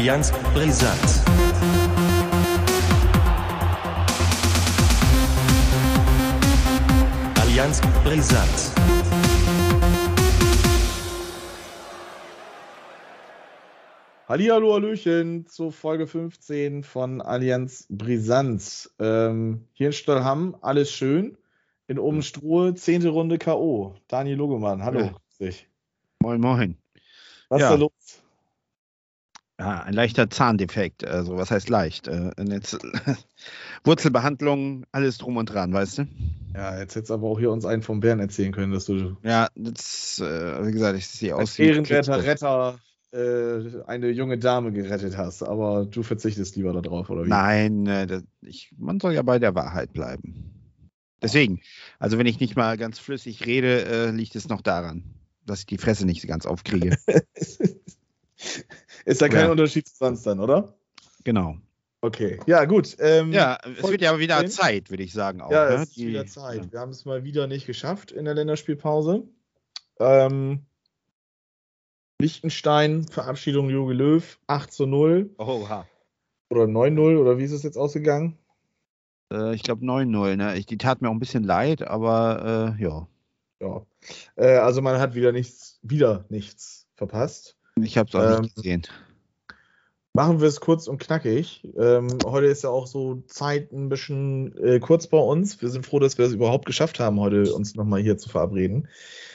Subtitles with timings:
[0.00, 1.08] Allianz Brisant.
[7.42, 8.72] Allianz Brisant.
[14.26, 18.88] Hallihallo, Hallöchen zu Folge 15 von Allianz Brisant.
[18.98, 21.36] Ähm, hier in Stallham, alles schön.
[21.88, 23.96] In Obenstruhe, zehnte Runde K.O.
[24.08, 25.10] Daniel Logemann, hallo.
[25.40, 25.50] Ja.
[26.20, 26.78] Moin, moin.
[27.50, 27.66] Was Ja.
[27.66, 27.90] ist da los?
[29.60, 31.06] Ja, ein leichter Zahndefekt.
[31.06, 32.08] Also, was heißt leicht?
[32.08, 32.78] Äh, jetzt,
[33.84, 36.06] Wurzelbehandlung, alles drum und dran, weißt du?
[36.54, 39.18] Ja, jetzt hättest du aber auch hier uns einen vom Bären erzählen können, dass du
[39.22, 42.24] Ja, das, äh, wie gesagt, ich sehe aus wie ehrenwerter.
[42.24, 42.78] Retter
[43.12, 45.42] äh, eine junge Dame gerettet hast.
[45.42, 47.28] Aber du verzichtest lieber darauf, oder wie?
[47.28, 50.34] Nein, äh, das, ich, man soll ja bei der Wahrheit bleiben.
[51.20, 51.60] Deswegen,
[51.98, 55.04] also wenn ich nicht mal ganz flüssig rede, äh, liegt es noch daran,
[55.44, 56.96] dass ich die Fresse nicht ganz aufkriege.
[59.10, 59.50] ist ja kein Ja.
[59.50, 60.74] Unterschied zu sonst dann, oder?
[61.24, 61.56] genau.
[62.02, 62.40] Okay.
[62.46, 62.96] Ja, gut.
[62.98, 65.42] Ähm, Ja, es wird ja wieder Zeit, würde ich sagen.
[65.42, 65.74] Auch, Ja, ne?
[65.82, 66.72] es ist wieder Zeit.
[66.72, 69.24] Wir haben es mal wieder nicht geschafft in der Länderspielpause.
[69.98, 70.60] Ähm,
[72.20, 75.86] Liechtenstein, Verabschiedung Jogi Löw, 8 zu 0 Oha.
[76.50, 78.38] oder 9-0 oder wie ist es jetzt ausgegangen?
[79.32, 80.56] Äh, ich glaube 9-0, ne?
[80.58, 83.06] Ich, die tat mir auch ein bisschen leid, aber äh, ja.
[83.60, 83.86] Ja.
[84.36, 87.56] Äh, also man hat wieder nichts, wieder nichts verpasst.
[87.82, 88.82] Ich habe es auch Ähm, nicht gesehen.
[90.12, 91.62] Machen wir es kurz und knackig.
[91.78, 95.62] Ähm, heute ist ja auch so Zeit ein bisschen äh, kurz bei uns.
[95.62, 98.88] Wir sind froh, dass wir es überhaupt geschafft haben, heute uns nochmal hier zu verabreden.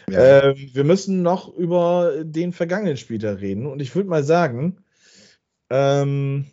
[0.10, 0.50] Ja.
[0.50, 3.68] Ähm, wir müssen noch über den vergangenen Spieltag reden.
[3.68, 4.84] Und ich würde mal sagen,
[5.70, 6.46] ähm,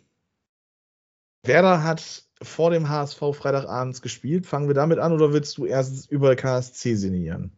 [1.43, 4.45] Werder hat vor dem HSV Freitagabends gespielt.
[4.45, 7.51] Fangen wir damit an oder willst du erst über KSC sinnieren?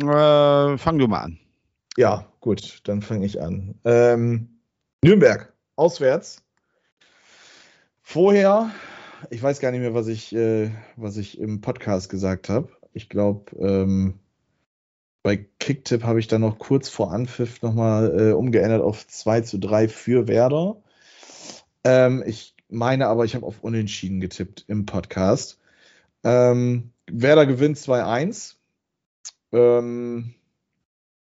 [0.00, 1.38] Äh, fang du mal an.
[1.98, 3.74] Ja, gut, dann fange ich an.
[3.84, 4.60] Ähm,
[5.02, 6.42] Nürnberg, auswärts.
[8.02, 8.70] Vorher,
[9.30, 12.70] ich weiß gar nicht mehr, was ich, äh, was ich im Podcast gesagt habe.
[12.92, 14.18] Ich glaube, ähm,
[15.22, 19.58] bei Kicktipp habe ich dann noch kurz vor Anpfiff nochmal äh, umgeändert auf 2 zu
[19.58, 20.82] 3 für Werder.
[21.84, 25.58] Ähm, ich meine aber, ich habe auf Unentschieden getippt im Podcast.
[26.24, 28.56] Ähm, Werder gewinnt 2-1.
[29.52, 30.34] Ähm,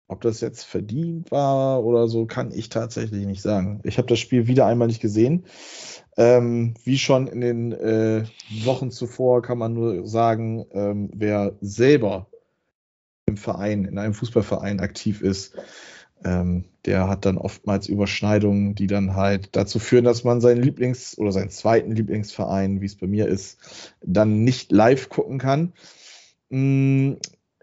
[0.07, 3.81] ob das jetzt verdient war oder so, kann ich tatsächlich nicht sagen.
[3.83, 5.45] Ich habe das Spiel wieder einmal nicht gesehen.
[6.15, 8.23] Ähm, wie schon in den äh,
[8.63, 12.27] Wochen zuvor kann man nur sagen, ähm, wer selber
[13.27, 15.55] im Verein, in einem Fußballverein aktiv ist,
[16.23, 21.17] ähm, der hat dann oftmals Überschneidungen, die dann halt dazu führen, dass man seinen Lieblings-
[21.17, 25.73] oder seinen zweiten Lieblingsverein, wie es bei mir ist, dann nicht live gucken kann.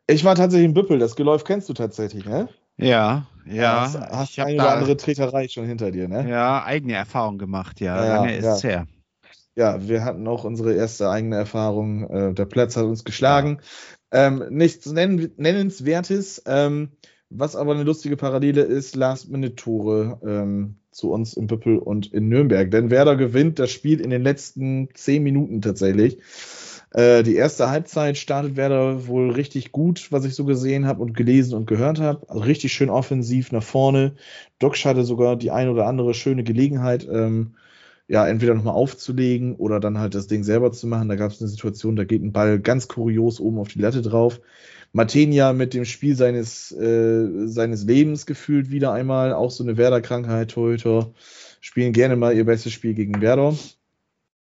[0.07, 2.49] Ich war tatsächlich in Büppel, das Geläuf kennst du tatsächlich, ne?
[2.77, 3.83] Ja, ja.
[3.83, 6.29] Hast, hast ich eine oder andere Treterei schon hinter dir, ne?
[6.29, 8.05] ja, eigene Erfahrung gemacht, ja.
[8.05, 8.55] Ja, Lange ist ja.
[8.55, 8.87] es her.
[9.57, 12.11] Ja, wir hatten auch unsere erste eigene Erfahrung.
[12.11, 13.61] Äh, der Platz hat uns geschlagen.
[14.11, 16.43] Ähm, nichts nenn Nennenswertes.
[16.47, 16.91] Ähm,
[17.31, 22.71] was aber eine lustige Parallele ist, Last-Minute-Tore ähm, zu uns in Büppel und in Nürnberg.
[22.71, 26.19] Denn Werder gewinnt das Spiel in den letzten zehn Minuten tatsächlich.
[26.95, 31.15] Äh, die erste Halbzeit startet Werder wohl richtig gut, was ich so gesehen habe und
[31.15, 32.29] gelesen und gehört habe.
[32.29, 34.15] Also richtig schön offensiv nach vorne.
[34.61, 37.57] Dox hatte sogar die ein oder andere schöne Gelegenheit, ähm,
[38.07, 41.09] ja, entweder nochmal aufzulegen oder dann halt das Ding selber zu machen.
[41.09, 44.03] Da gab es eine Situation, da geht ein Ball ganz kurios oben auf die Latte
[44.03, 44.41] drauf.
[44.93, 50.53] Matenia mit dem Spiel seines, äh, seines Lebens gefühlt wieder einmal, auch so eine Werder-Krankheit,
[50.53, 51.13] Torhüter,
[51.61, 53.57] spielen gerne mal ihr bestes Spiel gegen Werder.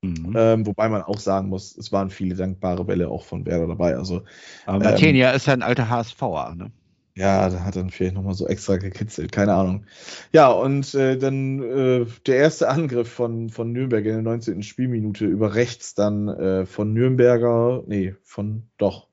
[0.02, 0.34] Mhm.
[0.35, 3.96] Ähm, wobei man auch sagen muss, es waren viele dankbare Bälle auch von Werder dabei.
[3.96, 4.24] Also
[4.66, 6.72] Aber ähm, Matenia ist ja ein alter HSVer, ne?
[7.18, 9.86] ja, da hat dann vielleicht nochmal so extra gekitzelt, keine Ahnung.
[10.34, 14.62] Ja, und äh, dann äh, der erste Angriff von, von Nürnberg in der 19.
[14.62, 19.07] Spielminute über rechts dann äh, von Nürnberger, nee, von doch,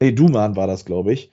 [0.00, 1.30] nee, Duman war das, glaube ich,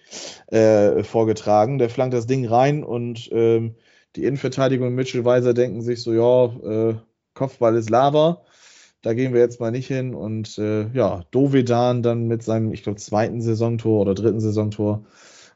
[0.47, 1.77] äh, vorgetragen.
[1.77, 3.75] Der flankt das Ding rein und ähm,
[4.17, 6.95] die Innenverteidigung und Mitchell Weiser denken sich so, ja, äh,
[7.35, 8.41] Kopfball ist Lava.
[9.07, 10.13] Da gehen wir jetzt mal nicht hin.
[10.13, 15.05] Und äh, ja, Dovedan dann mit seinem, ich glaube, zweiten Saisontor oder dritten Saisontor.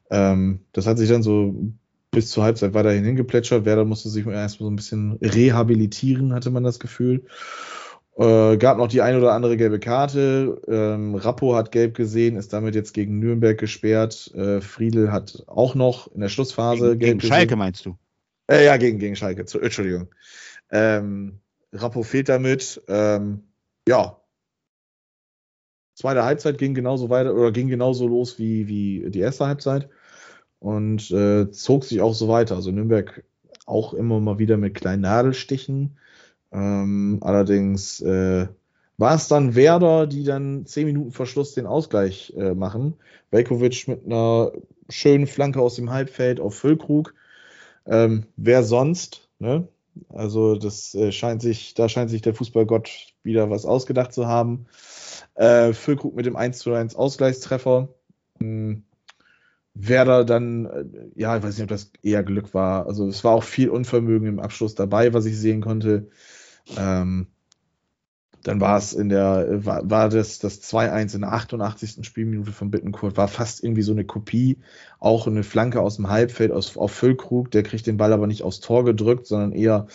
[0.09, 1.53] Ähm, das hat sich dann so
[2.11, 3.65] bis zur Halbzeit weiterhin hingeplätschert.
[3.65, 7.25] Werder musste sich erstmal so ein bisschen rehabilitieren, hatte man das Gefühl.
[8.15, 10.61] Äh, gab noch die ein oder andere gelbe Karte.
[10.69, 14.33] Ähm, Rappo hat gelb gesehen, ist damit jetzt gegen Nürnberg gesperrt.
[14.33, 17.33] Äh, Friedel hat auch noch in der Schlussphase Gegen, gegen gesehen.
[17.33, 17.97] Schalke meinst du?
[18.47, 19.41] Äh, ja, gegen, gegen Schalke.
[19.41, 20.07] Entschuldigung.
[20.71, 21.40] Ähm,
[21.73, 22.81] Rappo fehlt damit.
[22.87, 23.43] Ähm,
[23.87, 24.17] ja.
[25.95, 29.89] Zweite Halbzeit ging genauso weiter oder ging genauso los wie, wie die erste Halbzeit
[30.59, 32.55] und äh, zog sich auch so weiter.
[32.55, 33.23] Also Nürnberg
[33.65, 35.97] auch immer mal wieder mit kleinen Nadelstichen.
[36.51, 38.47] Ähm, allerdings äh,
[38.97, 42.93] war es dann Werder, die dann zehn Minuten vor Schluss den Ausgleich äh, machen.
[43.31, 44.51] Velkovic mit einer
[44.89, 47.15] schönen Flanke aus dem Halbfeld auf Füllkrug.
[47.85, 49.29] Ähm, wer sonst?
[49.39, 49.67] Ne?
[50.09, 54.67] Also das äh, scheint sich, da scheint sich der Fußballgott wieder was ausgedacht zu haben.
[55.35, 57.89] Äh, Füllkrug mit dem 1 zu 1 Ausgleichstreffer.
[58.39, 58.83] Hm.
[59.73, 60.85] Werder dann, äh,
[61.15, 62.87] ja, ich weiß nicht, ob das eher Glück war.
[62.87, 66.09] Also es war auch viel Unvermögen im Abschluss dabei, was ich sehen konnte.
[66.77, 67.27] Ähm,
[68.43, 72.05] dann war es in der, war, war das, das 2-1 in der 88.
[72.05, 74.57] Spielminute von Bittenkurt, war fast irgendwie so eine Kopie,
[74.99, 78.43] auch eine Flanke aus dem Halbfeld aus, auf Füllkrug, der kriegt den Ball aber nicht
[78.43, 79.87] aufs Tor gedrückt, sondern eher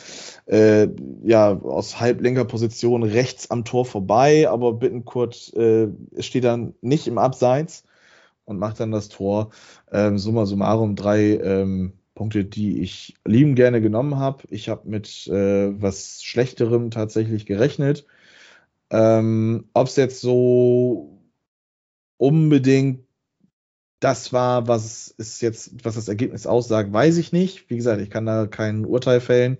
[0.46, 0.88] äh,
[1.24, 5.88] ja, aus Halblenkerposition rechts am Tor vorbei, aber Bittenkurt äh,
[6.20, 7.84] steht dann nicht im Abseits
[8.44, 9.50] und macht dann das Tor.
[9.92, 14.44] Ähm, summa summarum drei ähm, Punkte, die ich lieben gerne genommen habe.
[14.48, 18.06] Ich habe mit äh, was Schlechterem tatsächlich gerechnet.
[18.90, 21.22] Ähm, Ob es jetzt so
[22.18, 23.06] unbedingt
[24.00, 27.70] das war, was es jetzt, was das Ergebnis aussagt, weiß ich nicht.
[27.70, 29.58] Wie gesagt, ich kann da kein Urteil fällen.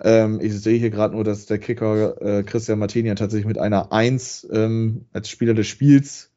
[0.00, 3.92] Ähm, ich sehe hier gerade nur, dass der Kicker äh, Christian Martini tatsächlich mit einer
[3.92, 6.30] 1 ähm, als Spieler des Spiels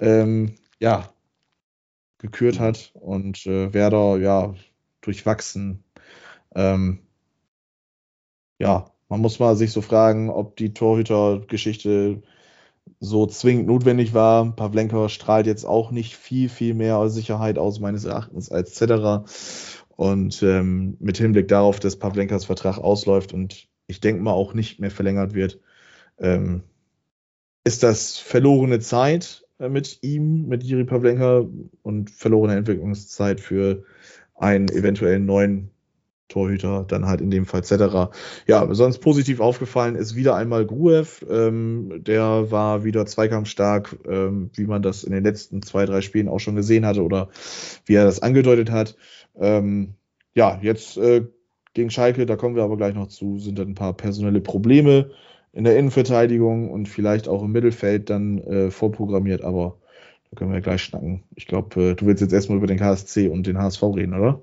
[0.00, 1.12] ähm, ja,
[2.18, 4.54] gekürt hat und äh, Werder ja
[5.00, 5.84] durchwachsen.
[6.54, 7.00] Ähm,
[8.58, 12.22] ja, man muss mal sich so fragen, ob die Torhüter-Geschichte
[13.00, 14.54] so zwingend notwendig war.
[14.54, 19.24] Pavlenka strahlt jetzt auch nicht viel, viel mehr Sicherheit aus, meines Erachtens, als Cetera.
[19.96, 24.78] Und ähm, mit Hinblick darauf, dass Pavlenkas Vertrag ausläuft und ich denke mal auch nicht
[24.80, 25.60] mehr verlängert wird,
[26.18, 26.62] ähm,
[27.64, 31.44] ist das verlorene Zeit äh, mit ihm, mit Jiri Pavlenka
[31.82, 33.84] und verlorene Entwicklungszeit für
[34.34, 35.70] einen eventuellen neuen
[36.28, 38.10] Torhüter, dann halt in dem Fall etc.
[38.46, 41.24] Ja, sonst positiv aufgefallen ist wieder einmal Gruev.
[41.30, 46.28] Ähm, der war wieder zweikampfstark, ähm, wie man das in den letzten zwei, drei Spielen
[46.28, 47.28] auch schon gesehen hatte oder
[47.84, 48.96] wie er das angedeutet hat.
[49.38, 49.94] Ähm,
[50.34, 51.26] ja, jetzt äh,
[51.74, 55.10] gegen Schalke, da kommen wir aber gleich noch zu, sind dann ein paar personelle Probleme
[55.52, 59.78] in der Innenverteidigung und vielleicht auch im Mittelfeld dann äh, vorprogrammiert, aber
[60.30, 61.24] da können wir gleich schnacken.
[61.34, 64.42] Ich glaube, äh, du willst jetzt erstmal über den KSC und den HSV reden, oder?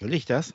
[0.00, 0.54] Will ich das?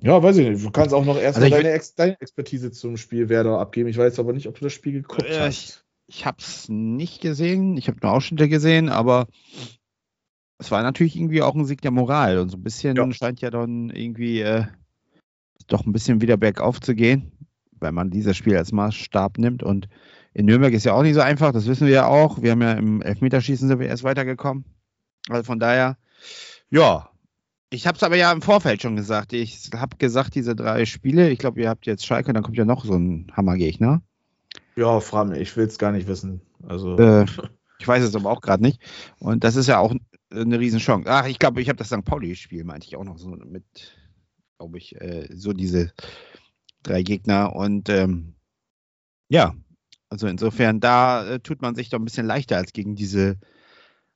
[0.00, 0.64] Ja, weiß ich nicht.
[0.64, 3.88] Du kannst auch noch erstmal also deine, Ex deine, Expertise zum Spiel Werder abgeben.
[3.88, 5.84] Ich weiß aber nicht, ob du das Spiel geguckt äh, hast.
[6.08, 7.76] Ich, ich habe es nicht gesehen.
[7.76, 9.28] Ich habe nur Ausschnitte gesehen, aber
[10.58, 12.38] es war natürlich irgendwie auch ein Sieg der Moral.
[12.38, 13.12] Und so ein bisschen ja.
[13.12, 14.66] scheint ja dann irgendwie äh,
[15.68, 17.32] doch ein bisschen wieder bergauf zu gehen,
[17.80, 19.62] wenn man dieses Spiel als Maßstab nimmt.
[19.62, 19.88] Und
[20.34, 22.42] in Nürnberg ist ja auch nicht so einfach, das wissen wir ja auch.
[22.42, 24.64] Wir haben ja im Elfmeterschießen sind wir erst weitergekommen.
[25.30, 25.96] Also von daher,
[26.70, 27.10] ja,
[27.74, 29.32] ich habe es aber ja im Vorfeld schon gesagt.
[29.32, 32.64] Ich habe gesagt, diese drei Spiele, ich glaube, ihr habt jetzt Schalke, dann kommt ja
[32.64, 34.02] noch so ein Hammergegner.
[34.76, 36.40] Ja, frag mich, ich will es gar nicht wissen.
[36.62, 36.96] Also.
[36.96, 37.26] Äh,
[37.78, 38.80] ich weiß es aber auch gerade nicht.
[39.18, 39.94] Und das ist ja auch
[40.30, 41.10] eine Riesenchance.
[41.10, 42.04] Ach, ich glaube, ich habe das St.
[42.04, 43.64] Pauli-Spiel, meinte ich auch noch so mit,
[44.58, 45.92] glaube ich, äh, so diese
[46.82, 47.54] drei Gegner.
[47.54, 48.34] Und ähm,
[49.28, 49.54] ja,
[50.08, 53.38] also insofern, da äh, tut man sich doch ein bisschen leichter als gegen diese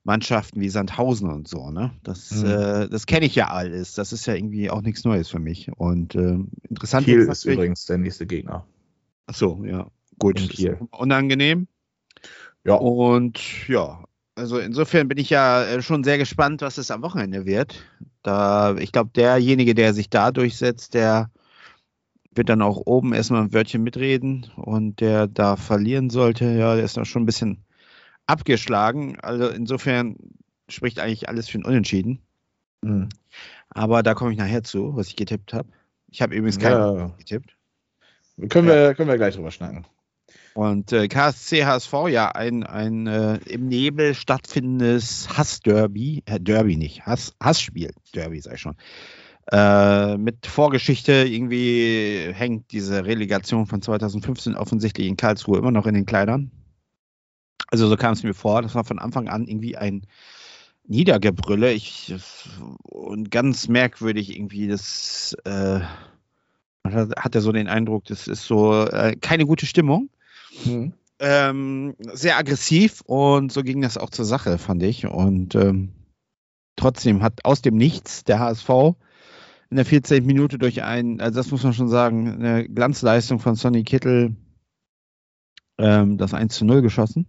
[0.08, 1.70] Mannschaften wie Sandhausen und so.
[1.70, 1.92] Ne?
[2.02, 2.46] Das, mhm.
[2.46, 3.92] äh, das kenne ich ja alles.
[3.92, 5.70] Das ist ja irgendwie auch nichts Neues für mich.
[5.76, 8.64] Und äh, interessant Kiel ist übrigens der nächste Gegner.
[9.26, 9.90] Ach so, ja.
[10.18, 10.38] Gut.
[10.48, 10.78] Kiel.
[10.92, 11.68] Unangenehm.
[12.64, 12.76] Ja.
[12.76, 14.02] Und ja,
[14.34, 17.84] also insofern bin ich ja äh, schon sehr gespannt, was es am Wochenende wird.
[18.22, 21.30] Da, ich glaube, derjenige, der sich da durchsetzt, der
[22.34, 26.84] wird dann auch oben erstmal ein Wörtchen mitreden und der da verlieren sollte, ja, der
[26.84, 27.62] ist noch schon ein bisschen
[28.28, 29.18] abgeschlagen.
[29.20, 30.16] Also insofern
[30.68, 32.20] spricht eigentlich alles für ein Unentschieden.
[32.82, 33.08] Mhm.
[33.70, 35.68] Aber da komme ich nachher zu, was ich getippt habe.
[36.08, 37.14] Ich habe übrigens keinen ja.
[37.18, 37.56] getippt.
[38.48, 39.84] Können, wir, können wir gleich drüber schnacken.
[40.54, 47.06] Und äh, KSC HSV, ja, ein, ein äh, im Nebel stattfindendes Hassderby, äh, Derby nicht,
[47.06, 48.76] Hass, Hassspiel, Derby sei schon.
[49.50, 55.94] Äh, mit Vorgeschichte irgendwie hängt diese Relegation von 2015 offensichtlich in Karlsruhe immer noch in
[55.94, 56.50] den Kleidern.
[57.70, 58.62] Also so kam es mir vor.
[58.62, 60.06] Das war von Anfang an irgendwie ein
[60.86, 61.72] Niedergebrülle.
[61.72, 62.14] Ich,
[62.82, 64.68] und ganz merkwürdig irgendwie.
[64.68, 65.80] Das äh,
[66.88, 70.10] man hat, hatte so den Eindruck, das ist so äh, keine gute Stimmung.
[70.64, 70.92] Mhm.
[71.20, 75.06] Ähm, sehr aggressiv und so ging das auch zur Sache, fand ich.
[75.06, 75.92] Und ähm,
[76.76, 78.68] trotzdem hat aus dem Nichts der HSV
[79.70, 80.24] in der 14.
[80.24, 84.36] Minute durch ein, also das muss man schon sagen, eine Glanzleistung von Sonny Kittel
[85.76, 87.26] ähm, das 1 zu 0 geschossen.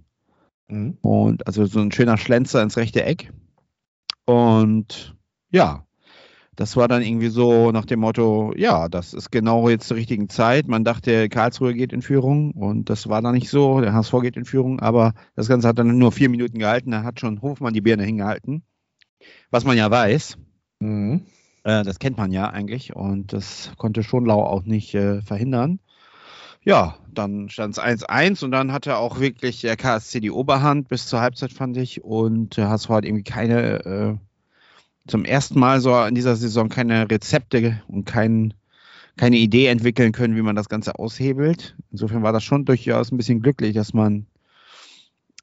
[0.70, 0.98] Mhm.
[1.02, 3.32] Und also so ein schöner Schlenzer ins rechte Eck.
[4.26, 5.16] Und
[5.52, 5.86] ja,
[6.60, 10.28] das war dann irgendwie so nach dem Motto, ja, das ist genau jetzt zur richtigen
[10.28, 10.68] Zeit.
[10.68, 13.80] Man dachte, Karlsruhe geht in Führung und das war dann nicht so.
[13.80, 16.92] Der HSV geht in Führung, aber das Ganze hat dann nur vier Minuten gehalten.
[16.92, 18.64] Da hat schon Hofmann die Birne hingehalten.
[19.52, 20.38] Was man ja weiß.
[20.80, 21.22] Mhm.
[21.64, 25.80] Äh, das kennt man ja eigentlich und das konnte Schonlau auch nicht äh, verhindern.
[26.64, 31.08] Ja, dann stand es 1-1 und dann hatte auch wirklich der KSC die Oberhand bis
[31.08, 32.04] zur Halbzeit, fand ich.
[32.04, 34.18] Und der HSV hat irgendwie keine äh,
[35.08, 38.54] zum ersten Mal so in dieser Saison keine Rezepte und kein,
[39.18, 41.76] keine Idee entwickeln können, wie man das Ganze aushebelt.
[41.92, 44.28] Insofern war das schon durchaus ein bisschen glücklich, dass man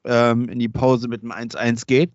[0.04, 2.12] ähm, in die Pause mit einem 1-1 geht.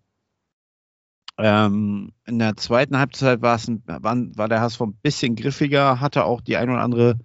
[1.38, 6.56] Ähm, in der zweiten Halbzeit war, war der HSV ein bisschen griffiger, hatte auch die
[6.56, 7.18] ein oder andere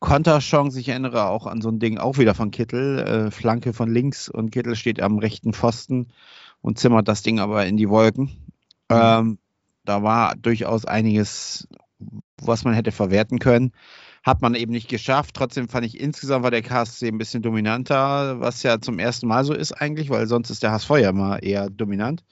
[0.00, 0.78] Konterchance.
[0.78, 4.28] Ich erinnere auch an so ein Ding auch wieder von Kittel, äh, Flanke von links
[4.28, 6.08] und Kittel steht am rechten Pfosten
[6.60, 8.24] und zimmert das Ding aber in die Wolken.
[8.90, 8.96] Mhm.
[8.96, 9.38] Ähm,
[9.84, 11.66] da war durchaus einiges,
[12.40, 13.72] was man hätte verwerten können.
[14.22, 15.34] Hat man eben nicht geschafft.
[15.34, 19.44] Trotzdem fand ich insgesamt war der KSC ein bisschen dominanter, was ja zum ersten Mal
[19.44, 22.24] so ist eigentlich, weil sonst ist der HSV ja immer eher dominant.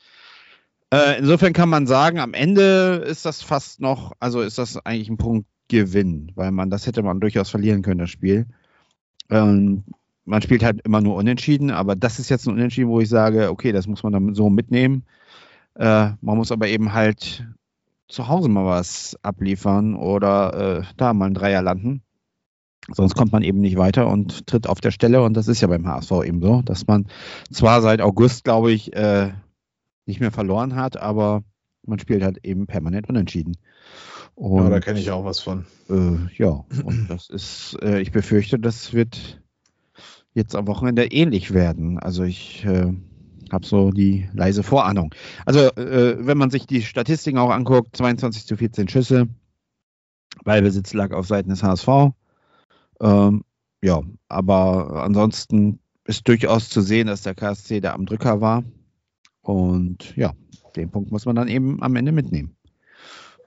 [0.93, 5.09] Äh, insofern kann man sagen, am Ende ist das fast noch, also ist das eigentlich
[5.09, 5.17] ein
[5.67, 8.47] Punktgewinn, weil man das hätte man durchaus verlieren können, das Spiel.
[9.31, 9.85] Ähm,
[10.25, 13.51] man spielt halt immer nur unentschieden, aber das ist jetzt ein Unentschieden, wo ich sage,
[13.51, 15.05] okay, das muss man dann so mitnehmen.
[15.75, 17.47] Äh, man muss aber eben halt
[18.09, 22.03] zu Hause mal was abliefern oder äh, da mal ein Dreier landen.
[22.89, 25.23] Sonst kommt man eben nicht weiter und tritt auf der Stelle.
[25.23, 27.07] Und das ist ja beim HSV eben so, dass man
[27.51, 29.33] zwar seit August, glaube ich, äh,
[30.07, 31.43] nicht mehr verloren hat, aber
[31.85, 33.57] man spielt halt eben permanent unentschieden.
[34.37, 35.65] Und, ja, da kenne ich auch was von.
[35.89, 39.43] Äh, ja, und das ist, äh, ich befürchte, das wird
[40.35, 41.99] jetzt am Wochenende ähnlich werden.
[41.99, 42.93] Also ich äh,
[43.51, 45.15] habe so die leise Vorahnung.
[45.47, 49.29] Also, äh, wenn man sich die Statistiken auch anguckt, 22 zu 14 Schüsse,
[50.45, 51.89] Ballbesitz lag auf Seiten des HSV.
[53.01, 53.43] Ähm,
[53.83, 58.65] ja, aber ansonsten ist durchaus zu sehen, dass der KSC da am Drücker war.
[59.41, 60.35] Und ja,
[60.77, 62.56] den Punkt muss man dann eben am Ende mitnehmen.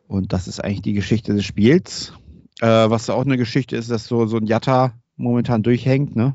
[0.09, 2.13] Und das ist eigentlich die Geschichte des Spiels.
[2.61, 6.33] Äh, was auch eine Geschichte ist, dass so, so ein Jatta momentan durchhängt, ne?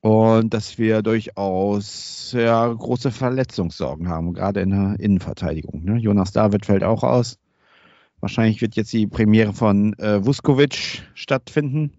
[0.00, 5.82] und dass wir durchaus ja, große Verletzungssorgen haben, gerade in der Innenverteidigung.
[5.82, 5.96] Ne?
[5.96, 7.38] Jonas David fällt auch aus.
[8.20, 11.94] Wahrscheinlich wird jetzt die Premiere von äh, Vuskovic stattfinden.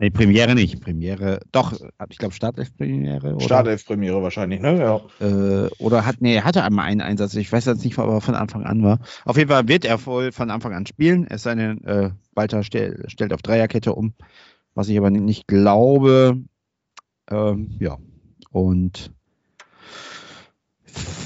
[0.00, 0.80] Nee, Premiere nicht.
[0.80, 1.72] Premiere, doch,
[2.08, 3.40] ich glaube Startelf-Premiere.
[3.40, 4.78] Startelf-Premiere wahrscheinlich, ne?
[4.78, 5.00] Ja.
[5.20, 7.34] Äh, oder hat, nee, er hatte einmal einen Einsatz.
[7.34, 9.00] Ich weiß jetzt nicht, ob er von Anfang an war.
[9.24, 11.26] Auf jeden Fall wird er wohl von Anfang an spielen.
[11.28, 14.14] Es sei denn, äh, Walter stell, stellt auf Dreierkette um.
[14.74, 16.40] Was ich aber nicht glaube.
[17.28, 17.98] Ähm, ja.
[18.52, 19.10] Und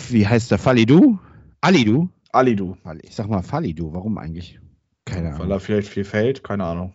[0.09, 1.19] wie heißt der Falidu?
[1.61, 2.09] Alidu?
[2.33, 2.79] Alidu.
[3.03, 3.93] Ich sag mal Falidu.
[3.93, 4.59] Warum eigentlich?
[5.05, 5.41] Keine Ahnung.
[5.41, 6.43] Weil er vielleicht viel fällt?
[6.43, 6.95] Keine Ahnung.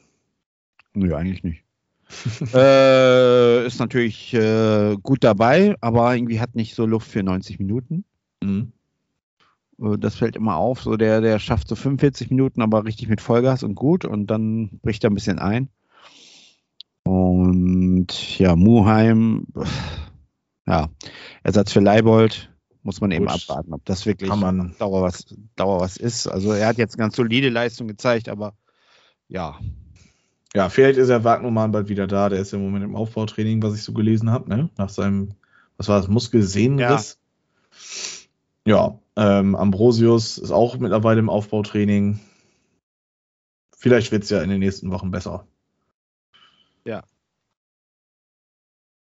[0.96, 1.66] Nö, eigentlich nicht.
[2.53, 8.05] äh, ist natürlich äh, gut dabei, aber irgendwie hat nicht so Luft für 90 Minuten.
[8.43, 8.71] Mhm.
[9.81, 10.81] Äh, das fällt immer auf.
[10.81, 14.79] So der, der schafft so 45 Minuten, aber richtig mit Vollgas und gut und dann
[14.81, 15.69] bricht er ein bisschen ein.
[17.03, 19.47] Und ja, Muheim,
[20.67, 20.89] ja,
[21.43, 22.51] Ersatz für Leibold,
[22.83, 23.35] muss man eben Gut.
[23.35, 24.29] abwarten, ob das wirklich.
[24.29, 26.27] Dauer, was, Dauer was ist.
[26.27, 28.53] Also er hat jetzt ganz solide Leistung gezeigt, aber
[29.29, 29.57] ja.
[30.53, 32.29] Ja, vielleicht ist er Wagnumann bald wieder da.
[32.29, 34.69] Der ist im Moment im Aufbautraining, was ich so gelesen habe, ne?
[34.77, 35.33] Nach seinem,
[35.77, 37.19] was war das, Muskelsehnenriss.
[38.65, 42.19] Ja, ja ähm, Ambrosius ist auch mittlerweile im Aufbautraining.
[43.75, 45.45] Vielleicht wird es ja in den nächsten Wochen besser.
[46.85, 47.03] Ja.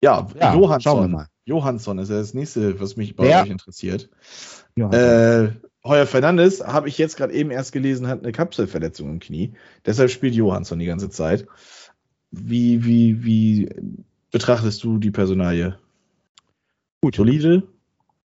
[0.01, 1.25] Ja, ja Johansson.
[1.49, 3.43] Johansson ist ja das nächste, was mich bei ja.
[3.43, 4.09] euch interessiert.
[4.75, 5.49] Äh,
[5.83, 9.53] Heuer Fernandes, habe ich jetzt gerade eben erst gelesen, hat eine Kapselverletzung im Knie.
[9.85, 11.47] Deshalb spielt Johansson die ganze Zeit.
[12.31, 13.69] Wie, wie, wie
[14.31, 15.77] betrachtest du die Personalie?
[17.01, 17.15] Gut.
[17.15, 17.63] Solide?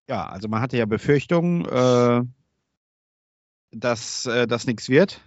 [0.08, 2.22] Ja, also man hatte ja Befürchtungen, äh,
[3.72, 5.20] dass äh, das nichts wird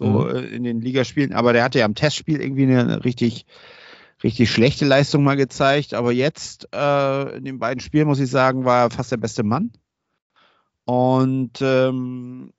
[0.00, 0.36] so mhm.
[0.36, 1.32] Äh, in den Ligaspielen.
[1.32, 3.46] Aber der hatte ja im Testspiel irgendwie eine richtig,
[4.22, 5.94] richtig schlechte Leistung mal gezeigt.
[5.94, 9.42] Aber jetzt äh, in den beiden Spielen, muss ich sagen, war er fast der beste
[9.42, 9.72] Mann.
[10.84, 12.52] Und ähm,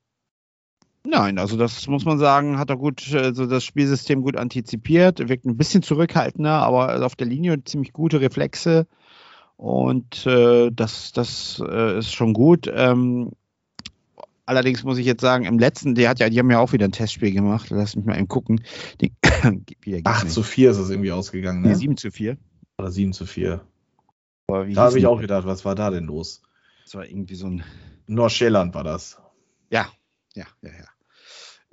[1.04, 5.46] nein, also das muss man sagen, hat er gut, also das Spielsystem gut antizipiert, wirkt
[5.46, 8.88] ein bisschen zurückhaltender, aber auf der Linie ziemlich gute Reflexe.
[9.58, 12.72] Und äh, das, das äh, ist schon gut.
[12.74, 13.32] Ähm,
[14.52, 16.84] Allerdings muss ich jetzt sagen, im letzten, die, hat ja, die haben ja auch wieder
[16.84, 17.68] ein Testspiel gemacht.
[17.70, 18.62] Lass mich mal eben gucken.
[19.00, 19.14] Die,
[20.04, 21.70] 8 zu 4 ist es irgendwie ausgegangen, ne?
[21.70, 22.38] Nee, 7 zu 4.
[22.78, 23.62] Oder 7 zu 4.
[24.50, 26.42] da habe ich auch gedacht, was war da denn los?
[26.84, 27.64] Das war irgendwie so ein.
[28.08, 29.22] Nordsjælland war das.
[29.70, 29.88] Ja,
[30.36, 30.86] ja, ja, ja.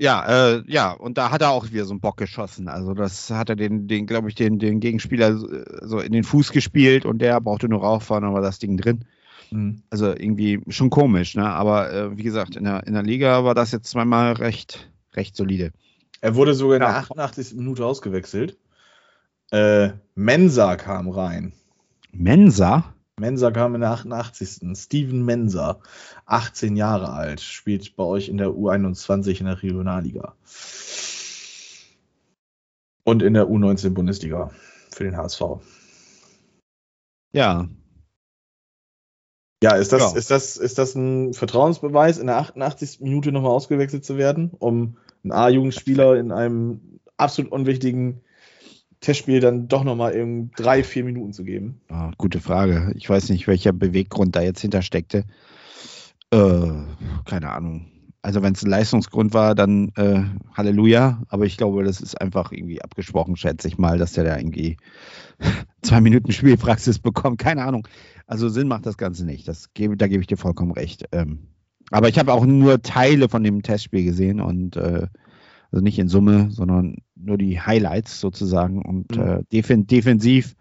[0.01, 2.69] Ja, äh, ja, und da hat er auch wieder so einen Bock geschossen.
[2.69, 5.37] Also das hat er den, den glaube ich, den, den Gegenspieler
[5.83, 9.05] so in den Fuß gespielt und der brauchte nur rauffahren, war das Ding drin.
[9.91, 11.47] Also irgendwie schon komisch, ne?
[11.47, 15.37] Aber äh, wie gesagt, in der, in der Liga war das jetzt zweimal recht, recht
[15.37, 15.73] solide.
[16.21, 17.55] Er wurde sogar in der 88.
[17.55, 18.59] Minute ausgewechselt.
[19.51, 21.53] Äh, Mensa kam rein.
[22.13, 22.95] Mensa?
[23.19, 24.77] Mensa kam in der 88.
[24.77, 25.81] Steven Mensa,
[26.27, 30.35] 18 Jahre alt, spielt bei euch in der U21 in der Regionalliga.
[33.05, 34.51] Und in der U19 Bundesliga
[34.91, 35.43] für den HSV.
[37.33, 37.69] Ja.
[39.63, 40.19] Ja, ist das, ja.
[40.19, 43.01] Ist, das, ist das ein Vertrauensbeweis, in der 88.
[43.01, 48.21] Minute nochmal ausgewechselt zu werden, um einen A-Jugendspieler in einem absolut unwichtigen
[49.01, 51.81] Testspiel dann doch nochmal in drei, vier Minuten zu geben?
[51.89, 52.93] Ah, gute Frage.
[52.97, 55.25] Ich weiß nicht, welcher Beweggrund da jetzt hintersteckte.
[56.31, 56.71] Äh,
[57.25, 57.87] keine Ahnung.
[58.29, 60.21] Also wenn es ein Leistungsgrund war, dann äh,
[60.53, 61.23] Halleluja.
[61.31, 64.77] Aber ich glaube, das ist einfach irgendwie abgesprochen, schätze ich mal, dass der da irgendwie
[65.83, 67.39] zwei Minuten Spielpraxis bekommt.
[67.39, 67.89] Keine Ahnung.
[68.27, 69.49] Also Sinn macht das Ganze nicht.
[69.49, 71.07] Das gebe, da gebe ich dir vollkommen recht.
[71.11, 71.39] Ähm,
[71.91, 75.07] aber ich habe auch nur Teile von dem Testspiel gesehen und äh,
[75.73, 78.83] also nicht in Summe, sondern nur die Highlights sozusagen.
[78.83, 79.23] Und mhm.
[79.23, 80.55] äh, defen defensiv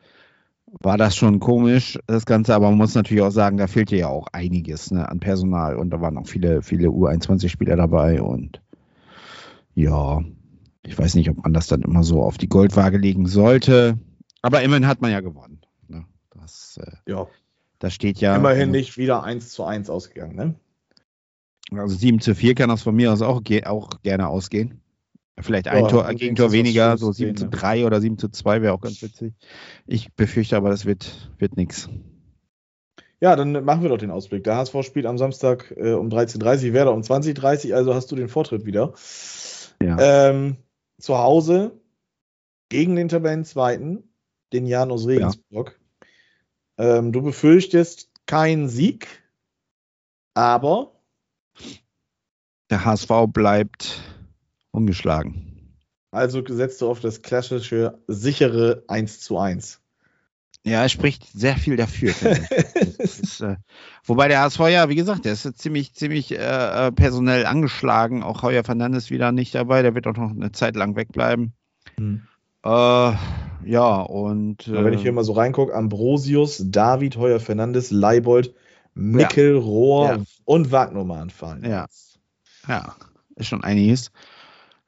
[0.68, 4.08] war das schon komisch, das Ganze, aber man muss natürlich auch sagen, da fehlte ja
[4.10, 8.62] auch einiges ne, an Personal und da waren auch viele, viele U21-Spieler dabei und
[9.76, 10.22] ja,
[10.84, 13.98] ich weiß nicht, ob man das dann immer so auf die Goldwaage legen sollte,
[14.42, 15.62] aber immerhin hat man ja gewonnen.
[15.88, 16.06] Ne?
[16.32, 17.28] Das, äh, ja.
[17.80, 18.36] das steht ja.
[18.36, 20.56] Immerhin nicht wieder 1 zu 1 ausgegangen, ne?
[21.72, 24.82] Also 7 zu 4 kann das von mir aus auch, auch gerne ausgehen.
[25.40, 28.64] Vielleicht ein ja, Tor, ein Gegentor weniger, so 7 zu 3 oder 7 zu 2
[28.64, 29.34] wäre auch ganz witzig.
[29.86, 31.90] Ich befürchte aber, das wird, wird nichts.
[33.20, 34.44] Ja, dann machen wir doch den Ausblick.
[34.44, 38.12] Der HSV spielt am Samstag äh, um 13.30 Uhr, Werder um 20.30 Uhr, also hast
[38.12, 38.94] du den Vortritt wieder.
[39.82, 40.30] Ja.
[40.30, 40.58] Ähm,
[41.00, 41.80] zu Hause
[42.70, 44.04] gegen den Tabellenzweiten,
[44.54, 45.80] den Janus Regensburg.
[46.80, 46.98] Ja.
[46.98, 49.08] Ähm, du befürchtest keinen Sieg,
[50.34, 51.00] aber
[52.70, 54.02] der HSV bleibt
[54.78, 55.76] ungeschlagen.
[56.12, 59.82] Also setzt du auf das klassische, sichere 1 zu 1.
[60.64, 62.10] Ja, er spricht sehr viel dafür.
[62.98, 63.56] ist, äh,
[64.04, 68.24] wobei der HSV ja, wie gesagt, der ist ziemlich, ziemlich äh, äh, personell angeschlagen.
[68.24, 69.82] Auch Heuer Fernandes wieder nicht dabei.
[69.82, 71.54] Der wird auch noch eine Zeit lang wegbleiben.
[71.96, 72.24] Hm.
[72.66, 72.70] Äh,
[73.66, 74.70] ja, und.
[74.70, 78.54] wenn ich hier äh, mal so reingucke, Ambrosius, David, Heuer Fernandes, Leibold,
[78.94, 79.62] Mickel, ja.
[79.62, 80.24] Rohr ja.
[80.46, 81.64] und Wagnermann fallen.
[81.64, 81.88] Ja.
[82.68, 82.96] Ja,
[83.36, 84.12] ist schon einiges.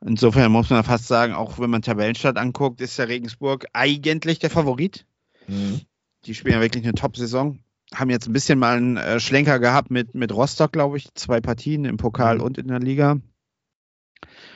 [0.06, 4.50] Insofern muss man fast sagen, auch wenn man Tabellenstadt anguckt, ist der Regensburg eigentlich der
[4.50, 5.06] Favorit.
[5.48, 5.82] Mhm.
[6.26, 7.60] Die spielen ja wirklich eine Top-Saison.
[7.94, 11.14] Haben jetzt ein bisschen mal einen äh, Schlenker gehabt mit, mit Rostock, glaube ich.
[11.16, 12.44] Zwei Partien im Pokal mhm.
[12.44, 13.18] und in der Liga.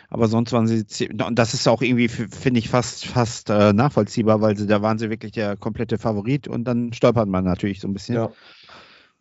[0.09, 4.41] Aber sonst waren sie, und das ist auch irgendwie, finde ich, fast, fast äh, nachvollziehbar,
[4.41, 7.87] weil sie, da waren sie wirklich der komplette Favorit und dann stolpert man natürlich so
[7.87, 8.15] ein bisschen.
[8.15, 8.31] Ja.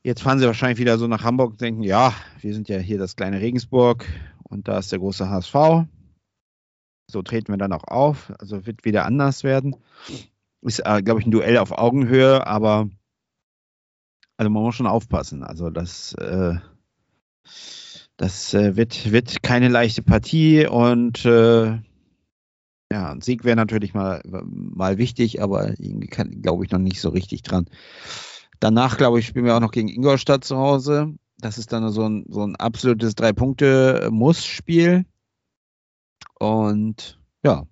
[0.02, 2.98] Jetzt fahren sie wahrscheinlich wieder so nach Hamburg und denken, ja, wir sind ja hier
[2.98, 4.04] das kleine Regensburg
[4.42, 5.86] und da ist der große HSV.
[7.12, 8.32] So treten wir dann auch auf.
[8.38, 9.76] Also wird wieder anders werden.
[10.62, 12.88] Ist, äh, glaube ich, ein Duell auf Augenhöhe, aber
[14.36, 15.44] also man muss schon aufpassen.
[15.44, 16.54] Also das, äh,
[18.16, 21.78] das äh, wird, wird keine leichte Partie und äh,
[22.92, 25.74] ja, ein Sieg wäre natürlich mal, mal wichtig, aber
[26.42, 27.66] glaube ich noch nicht so richtig dran.
[28.60, 31.14] Danach, glaube ich, spielen wir auch noch gegen Ingolstadt zu Hause.
[31.38, 35.04] Das ist dann so ein, so ein absolutes Drei-Punkte-Muss-Spiel.
[36.38, 37.66] Und ja,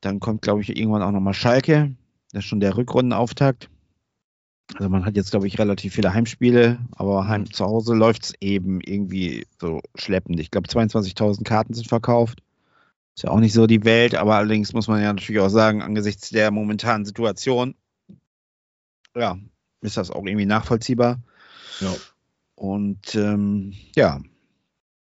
[0.00, 1.94] dann kommt, glaube ich, irgendwann auch nochmal Schalke.
[2.32, 3.70] Das ist schon der Rückrundenauftakt.
[4.74, 8.34] Also man hat jetzt, glaube ich, relativ viele Heimspiele, aber heim zu Hause läuft es
[8.40, 10.40] eben irgendwie so schleppend.
[10.40, 12.42] Ich glaube, 22.000 Karten sind verkauft.
[13.14, 15.82] Ist ja auch nicht so die Welt, aber allerdings muss man ja natürlich auch sagen,
[15.82, 17.74] angesichts der momentanen Situation,
[19.16, 19.38] ja,
[19.80, 21.20] ist das auch irgendwie nachvollziehbar.
[21.80, 21.94] Ja.
[22.56, 24.20] Und ähm, ja.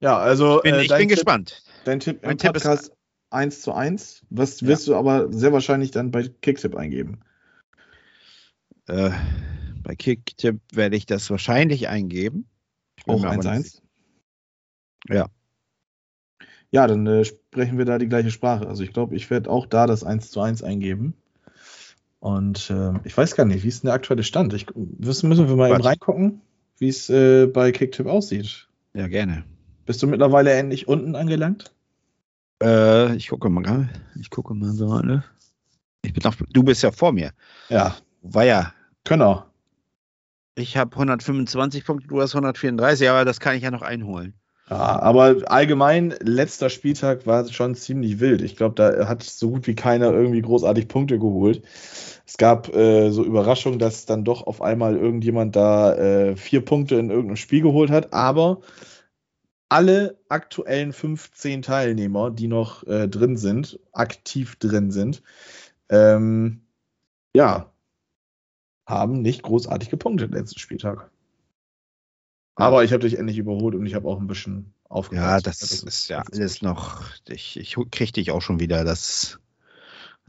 [0.01, 0.57] Ja, also.
[0.57, 1.63] Ich bin, äh, ich bin Tipp, gespannt.
[1.85, 2.97] Dein Tipp mein im Tipp Podcast ist
[3.29, 4.25] 1 zu 1.
[4.29, 4.67] Was ja.
[4.67, 7.19] wirst du aber sehr wahrscheinlich dann bei Kicktip eingeben?
[8.87, 9.11] Äh,
[9.83, 12.47] bei Kicktip werde ich das wahrscheinlich eingeben.
[13.05, 13.81] Auch 1-1?
[15.07, 15.27] Ja.
[16.71, 18.67] Ja, dann äh, sprechen wir da die gleiche Sprache.
[18.67, 21.13] Also ich glaube, ich werde auch da das 1 zu 1 eingeben.
[22.19, 24.53] Und äh, ich weiß gar nicht, wie ist denn der aktuelle Stand?
[24.53, 26.41] Ich, müssen, müssen wir mal eben reingucken,
[26.79, 28.67] wie es äh, bei Kicktip aussieht.
[28.95, 29.43] Ja, gerne.
[29.85, 31.71] Bist du mittlerweile endlich unten angelangt?
[32.61, 35.23] Äh, ich gucke mal, ich gucke mal so, ne?
[36.03, 37.31] Ich bin noch, du bist ja vor mir.
[37.69, 37.95] Ja.
[38.21, 38.73] War ja.
[39.03, 39.45] Genau.
[40.55, 44.33] Ich habe 125 Punkte, du hast 134, aber das kann ich ja noch einholen.
[44.69, 48.41] Ja, aber allgemein, letzter Spieltag war schon ziemlich wild.
[48.41, 51.61] Ich glaube, da hat so gut wie keiner irgendwie großartig Punkte geholt.
[52.25, 56.95] Es gab äh, so Überraschungen, dass dann doch auf einmal irgendjemand da äh, vier Punkte
[56.95, 58.61] in irgendeinem Spiel geholt hat, aber
[59.69, 65.23] alle aktuellen 15 Teilnehmer, die noch äh, drin sind, aktiv drin sind,
[65.89, 66.61] ähm,
[67.35, 67.71] ja,
[68.85, 71.09] haben nicht großartig gepunktet letzten Spieltag.
[72.55, 75.27] Aber ich habe dich endlich überholt und ich habe auch ein bisschen aufgepasst.
[75.27, 77.03] Ja, das, das ist ja alles noch.
[77.27, 78.85] Ich, ich krieg dich auch schon wieder.
[78.85, 79.39] Das,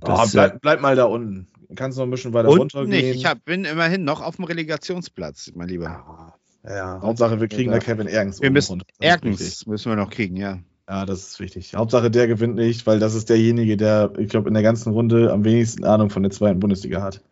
[0.01, 1.47] das oh, bleib, bleib, mal da unten.
[1.77, 3.15] Kannst noch ein bisschen weiter runter gehen.
[3.15, 5.85] Ich hab, bin immerhin noch auf dem Relegationsplatz, mein Lieber.
[5.85, 6.35] Ja,
[6.69, 7.01] ja.
[7.03, 7.79] Hauptsache, wir kriegen ja.
[7.79, 8.41] da Kevin Ergens.
[8.41, 10.59] Wir müssen, Ergens müssen wir noch kriegen, ja.
[10.89, 11.75] Ja, das ist wichtig.
[11.75, 15.33] Hauptsache, der gewinnt nicht, weil das ist derjenige, der, ich glaube, in der ganzen Runde
[15.33, 17.23] am wenigsten Ahnung von der zweiten Bundesliga hat.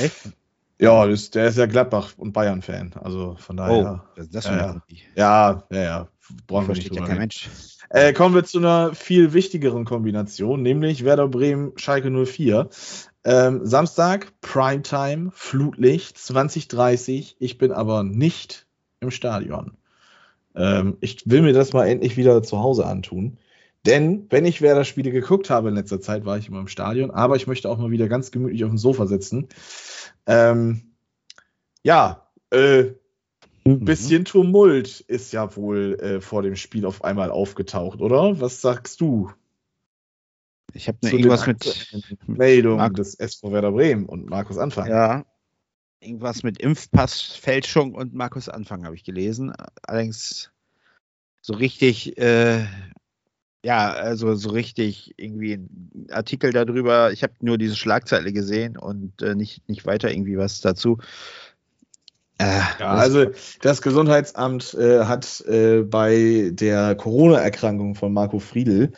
[0.00, 0.32] Echt?
[0.80, 2.94] Ja, das, der ist ja Gladbach- und Bayern-Fan.
[3.00, 4.04] Also von daher.
[4.16, 4.82] Oh, das ja, ja.
[5.14, 6.08] ja, ja, ja.
[6.48, 7.48] Brauchen wir nicht ja kein Mensch.
[7.90, 12.68] Äh, kommen wir zu einer viel wichtigeren Kombination, nämlich Werder Bremen Schalke 04.
[13.24, 17.36] Ähm, Samstag, Primetime, Flutlicht, 2030.
[17.38, 18.66] Ich bin aber nicht
[19.00, 19.76] im Stadion.
[20.54, 23.38] Ähm, ich will mir das mal endlich wieder zu Hause antun.
[23.86, 27.36] Denn wenn ich Werder-Spiele geguckt habe in letzter Zeit, war ich immer im Stadion, aber
[27.36, 29.48] ich möchte auch mal wieder ganz gemütlich auf dem Sofa sitzen.
[30.26, 30.92] Ähm,
[31.82, 32.92] ja, äh,
[33.64, 33.84] ein mhm.
[33.84, 38.40] bisschen Tumult ist ja wohl äh, vor dem Spiel auf einmal aufgetaucht, oder?
[38.40, 39.30] Was sagst du?
[40.74, 44.88] Ich habe irgendwas mit Meldung Mark des SV Werder Bremen und Markus Anfang.
[44.88, 45.24] Ja,
[46.00, 49.52] irgendwas mit Impfpassfälschung und Markus Anfang habe ich gelesen.
[49.82, 50.50] Allerdings
[51.40, 52.64] so richtig äh,
[53.64, 57.12] ja, also so richtig irgendwie ein Artikel darüber.
[57.12, 60.98] Ich habe nur diese Schlagzeile gesehen und äh, nicht, nicht weiter irgendwie was dazu.
[62.42, 63.26] Äh, ja, also
[63.60, 68.92] das Gesundheitsamt äh, hat äh, bei der Corona-Erkrankung von Marco Friedl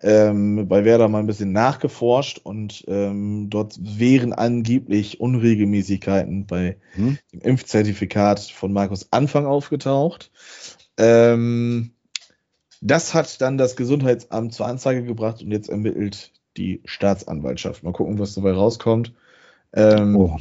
[0.00, 7.18] ähm, bei Werder mal ein bisschen nachgeforscht und ähm, dort wären angeblich Unregelmäßigkeiten bei hm?
[7.32, 10.32] dem Impfzertifikat von Markus Anfang aufgetaucht.
[10.96, 11.92] Ähm,
[12.80, 17.84] das hat dann das Gesundheitsamt zur Anzeige gebracht und jetzt ermittelt die Staatsanwaltschaft.
[17.84, 19.14] Mal gucken, was dabei rauskommt.
[19.72, 20.36] Ähm, oh.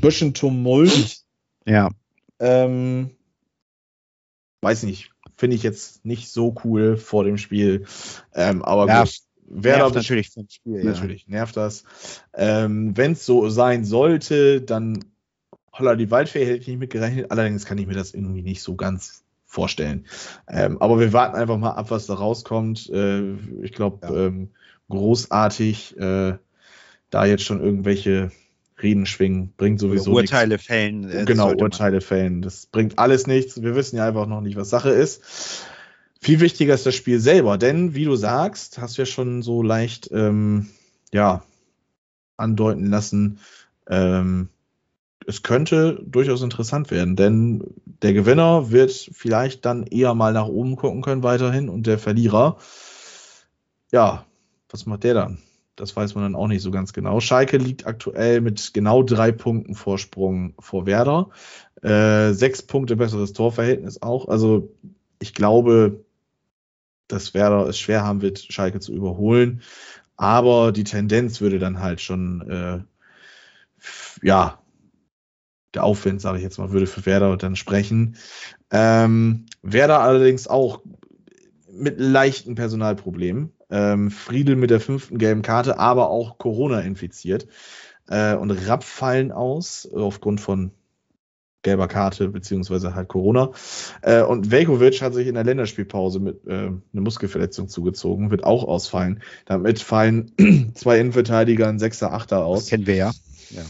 [0.00, 1.23] Bisschen Tumult.
[1.64, 1.90] Ja.
[2.38, 3.10] Ähm,
[4.60, 5.10] weiß nicht.
[5.36, 7.86] Finde ich jetzt nicht so cool vor dem Spiel.
[8.34, 9.18] Ähm, aber ja, gut.
[9.46, 10.84] Wer nervt natürlich vom Spiel.
[10.84, 11.36] Natürlich, ja.
[11.36, 11.84] nervt das.
[12.32, 15.04] Ähm, Wenn es so sein sollte, dann
[15.72, 17.30] holla die Waldfee hätte ich nicht mitgerechnet.
[17.30, 20.06] Allerdings kann ich mir das irgendwie nicht so ganz vorstellen.
[20.48, 22.88] Ähm, aber wir warten einfach mal ab, was da rauskommt.
[22.90, 24.26] Äh, ich glaube, ja.
[24.26, 24.50] ähm,
[24.88, 26.38] großartig, äh,
[27.10, 28.32] da jetzt schon irgendwelche
[28.84, 30.66] Reden schwingen, bringt sowieso Urteile nichts.
[30.68, 31.10] fällen.
[31.10, 32.42] Äh, genau, Urteile fällen.
[32.42, 33.60] Das bringt alles nichts.
[33.60, 35.66] Wir wissen ja einfach noch nicht, was Sache ist.
[36.20, 39.62] Viel wichtiger ist das Spiel selber, denn wie du sagst, hast du ja schon so
[39.62, 40.68] leicht ähm,
[41.12, 41.42] ja,
[42.36, 43.40] andeuten lassen,
[43.88, 44.48] ähm,
[45.26, 47.62] es könnte durchaus interessant werden, denn
[48.02, 52.58] der Gewinner wird vielleicht dann eher mal nach oben gucken können weiterhin und der Verlierer,
[53.92, 54.26] ja,
[54.68, 55.38] was macht der dann?
[55.76, 57.20] Das weiß man dann auch nicht so ganz genau.
[57.20, 61.30] Schalke liegt aktuell mit genau drei Punkten Vorsprung vor Werder.
[61.82, 64.28] Äh, sechs Punkte besseres Torverhältnis auch.
[64.28, 64.72] Also
[65.18, 66.04] ich glaube,
[67.08, 69.62] dass Werder es schwer haben wird, Schalke zu überholen.
[70.16, 72.80] Aber die Tendenz würde dann halt schon, äh,
[74.22, 74.60] ja,
[75.74, 78.16] der Aufwind, sage ich jetzt mal, würde für Werder dann sprechen.
[78.70, 80.82] Ähm, Werder allerdings auch
[81.70, 83.52] mit leichten Personalproblemen.
[83.74, 87.48] Ähm, Friedel mit der fünften gelben Karte, aber auch Corona infiziert.
[88.08, 90.70] Äh, und Rapp fallen aus aufgrund von
[91.62, 93.50] gelber Karte beziehungsweise halt Corona.
[94.02, 98.62] Äh, und Velkovic hat sich in der Länderspielpause mit äh, eine Muskelverletzung zugezogen, wird auch
[98.62, 99.20] ausfallen.
[99.46, 100.30] Damit fallen
[100.74, 102.60] zwei Innenverteidiger, ein Sechser, Achter aus.
[102.60, 103.12] Das kennen wir ja.
[103.50, 103.62] Ja.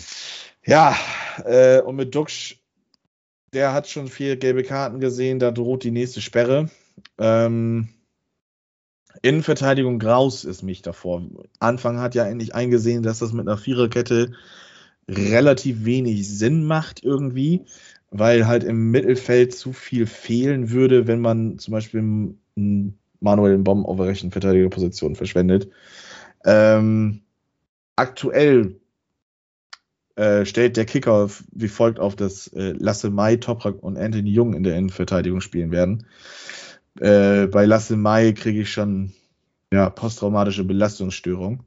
[0.66, 0.96] Ja,
[1.44, 2.58] äh, und mit Duxch,
[3.54, 6.68] der hat schon vier gelbe Karten gesehen, da droht die nächste Sperre.
[7.18, 7.88] Ähm,
[9.24, 11.22] Innenverteidigung Graus ist mich davor.
[11.58, 14.32] Anfang hat ja endlich eingesehen, dass das mit einer Viererkette
[15.08, 17.64] relativ wenig Sinn macht irgendwie,
[18.10, 22.34] weil halt im Mittelfeld zu viel fehlen würde, wenn man zum Beispiel
[23.20, 25.70] Manuel Bomb auf der rechten Verteidigerposition verschwendet.
[26.44, 27.22] Ähm,
[27.96, 28.76] aktuell
[30.16, 34.52] äh, stellt der Kicker wie folgt auf, dass äh, Lasse Mai, Toprak und Anthony Jung
[34.52, 36.06] in der Innenverteidigung spielen werden.
[37.00, 39.12] Äh, bei Lasse Mai kriege ich schon
[39.72, 41.64] ja, posttraumatische Belastungsstörung.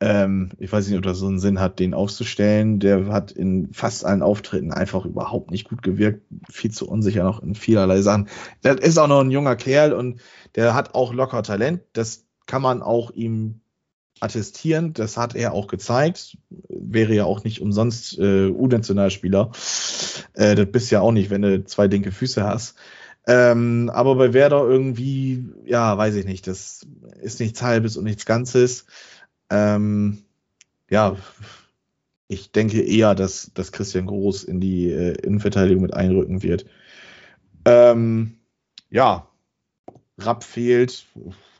[0.00, 2.80] Ähm, ich weiß nicht, ob das so einen Sinn hat, den aufzustellen.
[2.80, 6.22] Der hat in fast allen Auftritten einfach überhaupt nicht gut gewirkt.
[6.50, 8.28] Viel zu unsicher noch in vielerlei Sachen.
[8.62, 10.20] Das ist auch noch ein junger Kerl und
[10.56, 11.82] der hat auch locker Talent.
[11.92, 13.60] Das kann man auch ihm
[14.18, 14.92] attestieren.
[14.92, 16.36] Das hat er auch gezeigt.
[16.68, 19.52] Wäre ja auch nicht umsonst äh, U-Nationalspieler.
[20.34, 22.74] Äh, das bist ja auch nicht, wenn du zwei linke Füße hast.
[23.26, 26.46] Ähm, aber bei Werder irgendwie, ja, weiß ich nicht.
[26.46, 26.86] Das
[27.20, 28.86] ist nichts Halbes und nichts Ganzes.
[29.50, 30.24] Ähm,
[30.90, 31.16] ja,
[32.28, 36.66] ich denke eher, dass, dass Christian Groß in die äh, Innenverteidigung mit einrücken wird.
[37.64, 38.38] Ähm,
[38.90, 39.28] ja,
[40.18, 41.06] Rapp fehlt.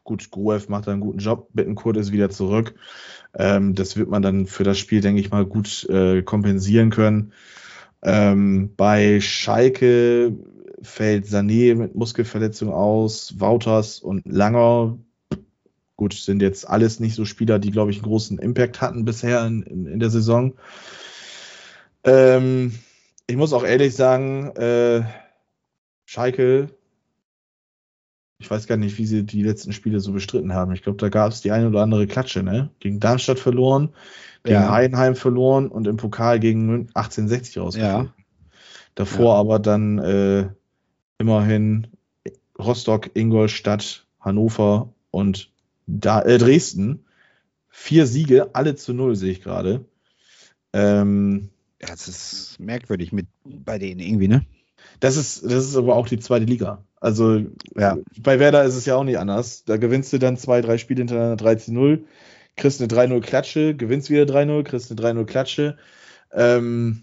[0.04, 1.48] Gut, Gruev macht einen guten Job.
[1.52, 2.74] Bittenkurt ist wieder zurück.
[3.34, 7.32] Ähm, das wird man dann für das Spiel, denke ich mal, gut äh, kompensieren können.
[8.02, 10.34] Ähm, bei Schalke
[10.82, 14.98] fällt Sané mit Muskelverletzung aus, Wouters und Langer
[16.02, 19.46] Gut, sind jetzt alles nicht so Spieler, die, glaube ich, einen großen Impact hatten bisher
[19.46, 20.54] in, in, in der Saison.
[22.02, 22.72] Ähm,
[23.28, 25.02] ich muss auch ehrlich sagen, äh,
[26.04, 26.70] Schalke,
[28.38, 30.72] ich weiß gar nicht, wie sie die letzten Spiele so bestritten haben.
[30.72, 32.70] Ich glaube, da gab es die eine oder andere Klatsche, ne?
[32.80, 33.90] Gegen Darmstadt verloren,
[34.42, 34.72] gegen ja.
[34.72, 38.06] Heidenheim verloren und im Pokal gegen 1860 rausgeflogen.
[38.06, 38.24] Ja.
[38.96, 39.40] Davor ja.
[39.40, 40.48] aber dann äh,
[41.18, 41.88] immerhin
[42.58, 45.50] Rostock, Ingolstadt, Hannover und
[45.86, 47.04] da, äh, Dresden.
[47.68, 49.84] Vier Siege, alle zu null, sehe ich gerade.
[50.72, 54.46] Ähm, ja, das ist merkwürdig mit bei denen irgendwie, ne?
[55.00, 56.84] Das ist, das ist aber auch die zweite Liga.
[57.00, 57.44] Also,
[57.76, 59.64] ja, bei Werder ist es ja auch nicht anders.
[59.64, 62.04] Da gewinnst du dann zwei, drei Spiele hintereinander 13-0,
[62.56, 65.78] kriegst eine 3-0 Klatsche, gewinnst wieder 3-0, kriegst eine 3-0 Klatsche.
[66.32, 67.02] Ähm,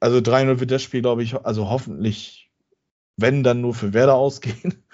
[0.00, 2.45] also 3-0 wird das Spiel, glaube ich, also hoffentlich,
[3.16, 4.74] wenn dann nur für Werder ausgehen.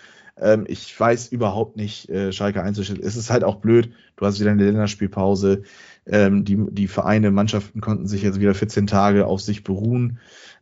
[0.41, 3.05] Ähm, ich weiß überhaupt nicht, äh, Schalke einzuschätzen.
[3.05, 3.93] Es ist halt auch blöd.
[4.17, 5.63] Du hast wieder eine Länderspielpause.
[6.07, 10.19] Ähm, die, die Vereine, Mannschaften konnten sich jetzt wieder 14 Tage auf sich beruhen.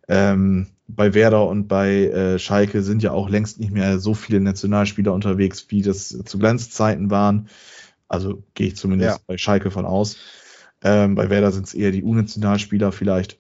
[0.09, 4.41] Ähm, bei Werder und bei äh, Schalke sind ja auch längst nicht mehr so viele
[4.41, 7.49] Nationalspieler unterwegs, wie das zu Glanzzeiten waren.
[8.09, 9.25] Also gehe ich zumindest ja.
[9.29, 10.17] bei Schalke von aus.
[10.83, 13.39] Ähm, bei Werder sind es eher die U-Nationalspieler vielleicht.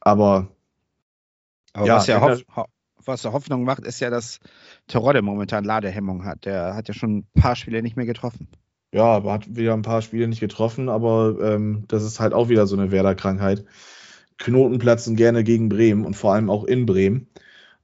[0.00, 0.48] Aber,
[1.72, 2.42] Aber ja, was ja Hoff,
[3.08, 4.38] was Hoffnung macht, ist ja, dass
[4.86, 6.44] Terodde momentan Ladehemmung hat.
[6.44, 8.46] Der hat ja schon ein paar Spiele nicht mehr getroffen.
[8.92, 12.48] Ja, aber hat wieder ein paar Spiele nicht getroffen, aber ähm, das ist halt auch
[12.48, 13.64] wieder so eine Werder-Krankheit.
[14.38, 17.28] Knoten platzen gerne gegen Bremen und vor allem auch in Bremen.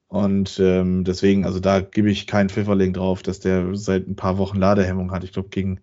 [0.09, 4.39] Und ähm, deswegen, also da gebe ich keinen Pfifferling drauf, dass der seit ein paar
[4.39, 5.25] Wochen Ladehemmung hat.
[5.25, 5.81] Ich glaube, gegen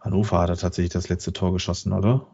[0.00, 2.26] Hannover hat er tatsächlich das letzte Tor geschossen, oder?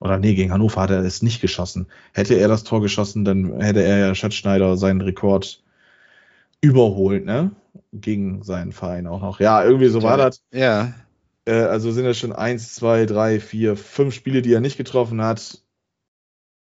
[0.00, 1.86] Oder nee, gegen Hannover hat er es nicht geschossen.
[2.12, 5.62] Hätte er das Tor geschossen, dann hätte er ja Schatzschneider seinen Rekord
[6.60, 7.52] überholt, ne?
[7.92, 9.40] Gegen seinen Verein auch noch.
[9.40, 10.42] Ja, irgendwie so war das.
[10.52, 10.94] Ja.
[11.44, 15.22] Äh, also sind das schon eins, zwei, drei, vier, fünf Spiele, die er nicht getroffen
[15.22, 15.62] hat.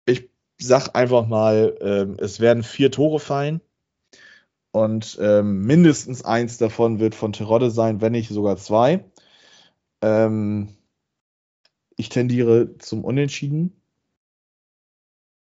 [0.07, 0.29] Ich
[0.59, 3.61] sag einfach mal, ähm, es werden vier Tore fallen.
[4.73, 9.05] Und ähm, mindestens eins davon wird von Terodde sein, wenn nicht sogar zwei.
[10.03, 10.69] Ähm,
[11.97, 13.81] ich tendiere zum Unentschieden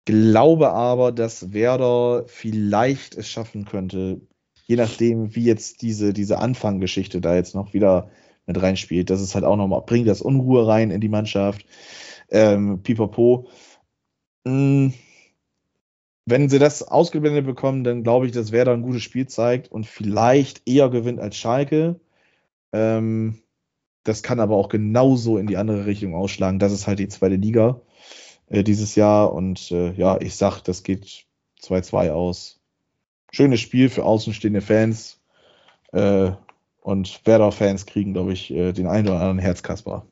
[0.09, 4.23] glaube aber, dass Werder vielleicht es schaffen könnte,
[4.69, 8.11] je nachdem, wie jetzt diese, diese Anfanggeschichte da jetzt noch wieder
[8.47, 11.67] mit reinspielt, dass es halt auch nochmal bringt das Unruhe rein in die Mannschaft.
[12.31, 13.49] Ähm, pipapo.
[14.47, 14.93] Hm,
[16.27, 19.87] wenn sie das ausgeblendet bekommen, dann glaube ich, dass Werder ein gutes Spiel zeigt und
[19.87, 21.99] vielleicht eher gewinnt als Schalke.
[22.73, 23.43] Ähm,
[24.05, 26.59] das kann aber auch genauso in die andere Richtung ausschlagen.
[26.59, 27.81] Das ist halt die zweite Liga
[28.49, 29.33] äh, dieses Jahr.
[29.33, 31.27] Und äh, ja, ich sag, das geht
[31.63, 32.58] 2-2 aus.
[33.33, 35.21] Schönes Spiel für außenstehende Fans.
[35.93, 36.33] Äh,
[36.81, 40.07] und Werder-Fans kriegen, glaube ich, äh, den einen oder anderen Herzkasper.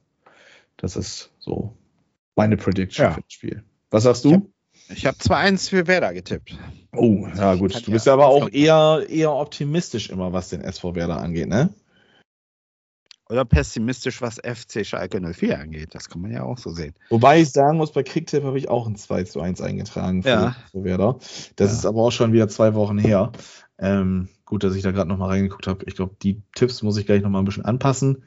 [0.77, 1.75] Das ist so
[2.35, 3.13] meine Prediction ja.
[3.13, 3.65] für das Spiel.
[3.91, 4.53] Was sagst du?
[4.89, 6.57] Ich habe hab 2-1 für Werder getippt.
[6.93, 7.87] Oh, ja gut.
[7.87, 11.71] Du bist ja aber auch eher, eher optimistisch immer, was den SV Werder angeht, ne?
[13.29, 15.95] Oder pessimistisch, was FC Schalke 04 angeht.
[15.95, 16.95] Das kann man ja auch so sehen.
[17.11, 20.29] Wobei ich sagen muss, bei Kicktip habe ich auch ein 2 zu 1 eingetragen für,
[20.29, 20.57] ja.
[20.71, 21.19] für Werder.
[21.57, 21.79] Das ja.
[21.79, 23.33] ist aber auch schon wieder zwei Wochen her.
[23.79, 25.85] Ähm, gut, dass ich da gerade nochmal reingeguckt habe.
[25.87, 28.23] Ich glaube, die Tipps muss ich gleich nochmal ein bisschen anpassen.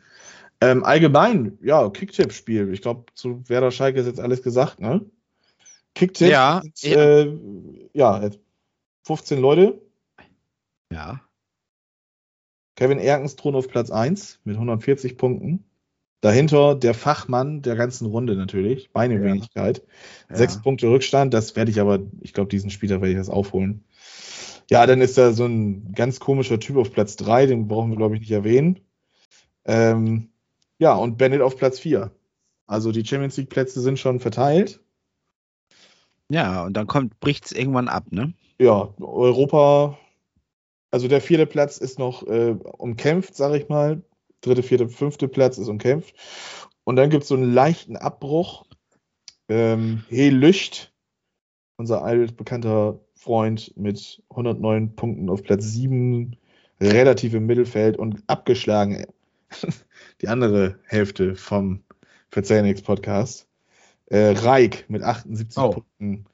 [0.62, 2.73] Ähm, allgemein, ja, Kicktipp-Spiel.
[2.73, 5.05] Ich glaube, zu Werder Schalke ist jetzt alles gesagt, ne?
[5.95, 6.29] Kicktipp.
[6.29, 6.62] Ja.
[6.73, 7.33] Ist, äh,
[7.93, 8.29] ja,
[9.05, 9.81] 15 Leute.
[10.91, 11.21] Ja.
[12.80, 15.65] Kevin Erkens auf Platz 1 mit 140 Punkten.
[16.22, 19.84] Dahinter der Fachmann der ganzen Runde natürlich, Beinewenigkeit.
[20.30, 20.36] Ja.
[20.38, 20.62] Sechs ja.
[20.62, 23.84] Punkte Rückstand, das werde ich aber, ich glaube, diesen Spieler werde ich das aufholen.
[24.70, 27.98] Ja, dann ist da so ein ganz komischer Typ auf Platz 3, den brauchen wir,
[27.98, 28.80] glaube ich, nicht erwähnen.
[29.65, 30.30] Ähm,
[30.78, 32.12] ja, und Bennett auf Platz 4.
[32.65, 34.80] Also die Champions League Plätze sind schon verteilt.
[36.30, 38.32] Ja, und dann kommt, bricht es irgendwann ab, ne?
[38.58, 39.98] Ja, Europa,
[40.91, 44.02] also der vierte Platz ist noch äh, umkämpft, sage ich mal.
[44.41, 46.15] Dritte, vierte, fünfte Platz ist umkämpft.
[46.84, 48.65] Und dann gibt es so einen leichten Abbruch.
[49.49, 50.93] Ähm, He Lücht,
[51.78, 56.38] unser altbekannter Freund mit 109 Punkten auf Platz 7,
[56.80, 59.06] relativ im Mittelfeld und abgeschlagen
[60.21, 61.84] die andere Hälfte vom
[62.32, 63.47] Verzeihniks Podcast.
[64.06, 65.69] Äh, Reik mit 78 Oh.
[65.71, 66.25] Punkten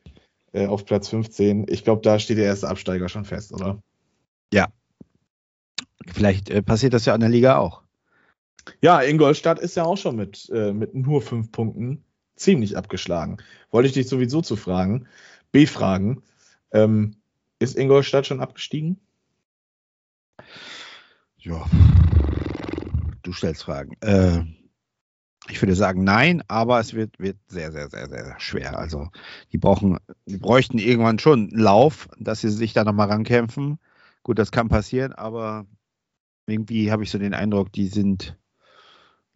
[0.54, 1.66] äh, auf Platz 15.
[1.70, 3.82] Ich glaube, da steht der erste Absteiger schon fest, oder?
[6.08, 7.82] Vielleicht äh, passiert das ja an der Liga auch.
[8.82, 12.04] Ja, Ingolstadt ist ja auch schon mit, äh, mit nur fünf Punkten
[12.36, 13.38] ziemlich abgeschlagen.
[13.72, 15.08] Wollte ich dich sowieso zu fragen,
[15.52, 16.24] B-Fragen.
[16.72, 17.16] Ähm,
[17.60, 19.00] ist Ingolstadt schon abgestiegen?
[21.38, 21.66] Ja.
[23.22, 23.96] Du stellst Fragen.
[24.02, 24.44] Äh,
[25.48, 28.78] ich würde sagen nein, aber es wird, wird sehr, sehr, sehr, sehr schwer.
[28.78, 29.10] Also
[29.52, 33.80] die brauchen, die bräuchten irgendwann schon einen Lauf, dass sie sich da nochmal rankämpfen.
[34.26, 35.68] Gut, das kann passieren, aber
[36.48, 38.36] irgendwie habe ich so den Eindruck, die sind,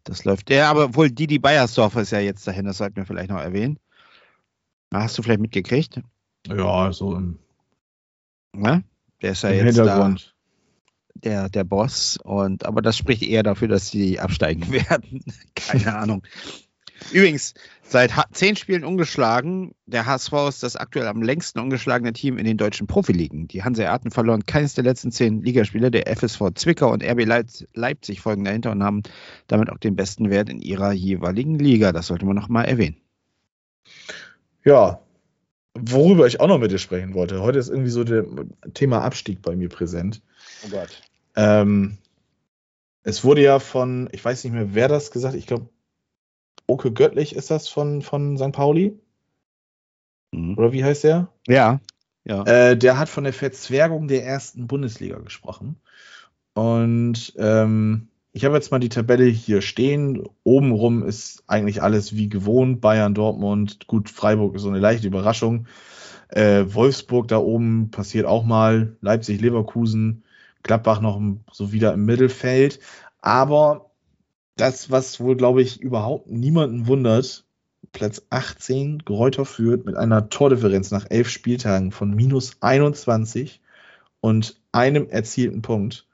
[0.04, 0.50] das läuft.
[0.50, 3.78] Ja, aber wohl Didi Beiersdorfer ist ja jetzt dahin, das sollten wir vielleicht noch erwähnen.
[4.92, 6.02] Hast du vielleicht mitgekriegt?
[6.48, 7.38] Ja, so im,
[8.54, 8.84] Ne?
[9.22, 10.16] Der ist ja jetzt da.
[11.14, 12.18] Der, der Boss.
[12.24, 15.24] Und, aber das spricht eher dafür, dass sie absteigen werden.
[15.54, 16.24] Keine Ahnung.
[17.12, 19.74] Übrigens, seit zehn Spielen ungeschlagen.
[19.86, 23.48] Der HSV ist das aktuell am längsten ungeschlagene Team in den deutschen Profiligen.
[23.48, 25.92] Die Hanseaten verloren keines der letzten zehn Ligaspiele.
[25.92, 29.04] Der FSV Zwickau und RB Leip- Leipzig folgen dahinter und haben
[29.48, 31.92] damit auch den besten Wert in ihrer jeweiligen Liga.
[31.92, 32.98] Das sollte man noch mal erwähnen.
[34.64, 35.00] Ja,
[35.74, 37.42] worüber ich auch noch mit dir sprechen wollte.
[37.42, 38.26] Heute ist irgendwie so das
[38.74, 40.22] Thema Abstieg bei mir präsent.
[40.66, 41.02] Oh Gott.
[41.36, 41.98] Ähm,
[43.04, 45.70] es wurde ja von, ich weiß nicht mehr, wer das gesagt hat, ich glaube,
[46.70, 48.52] Oke Göttlich ist das von, von St.
[48.52, 49.00] Pauli?
[50.32, 50.56] Mhm.
[50.58, 51.30] Oder wie heißt der?
[51.48, 51.80] Ja.
[52.26, 52.44] Ja.
[52.44, 55.78] Äh, der hat von der Verzwergung der ersten Bundesliga gesprochen.
[56.54, 60.22] Und ähm, ich habe jetzt mal die Tabelle hier stehen.
[60.44, 62.82] Obenrum ist eigentlich alles wie gewohnt.
[62.82, 65.66] Bayern, Dortmund, gut, Freiburg ist so eine leichte Überraschung.
[66.28, 68.96] Äh, Wolfsburg da oben passiert auch mal.
[69.02, 70.24] Leipzig, Leverkusen,
[70.62, 71.20] Gladbach noch
[71.52, 72.80] so wieder im Mittelfeld.
[73.22, 73.89] Aber
[74.60, 77.46] das, was wohl, glaube ich, überhaupt niemanden wundert,
[77.92, 83.62] Platz 18, Gräuter führt mit einer Tordifferenz nach elf Spieltagen von minus 21
[84.22, 86.08] und einem erzielten Punkt.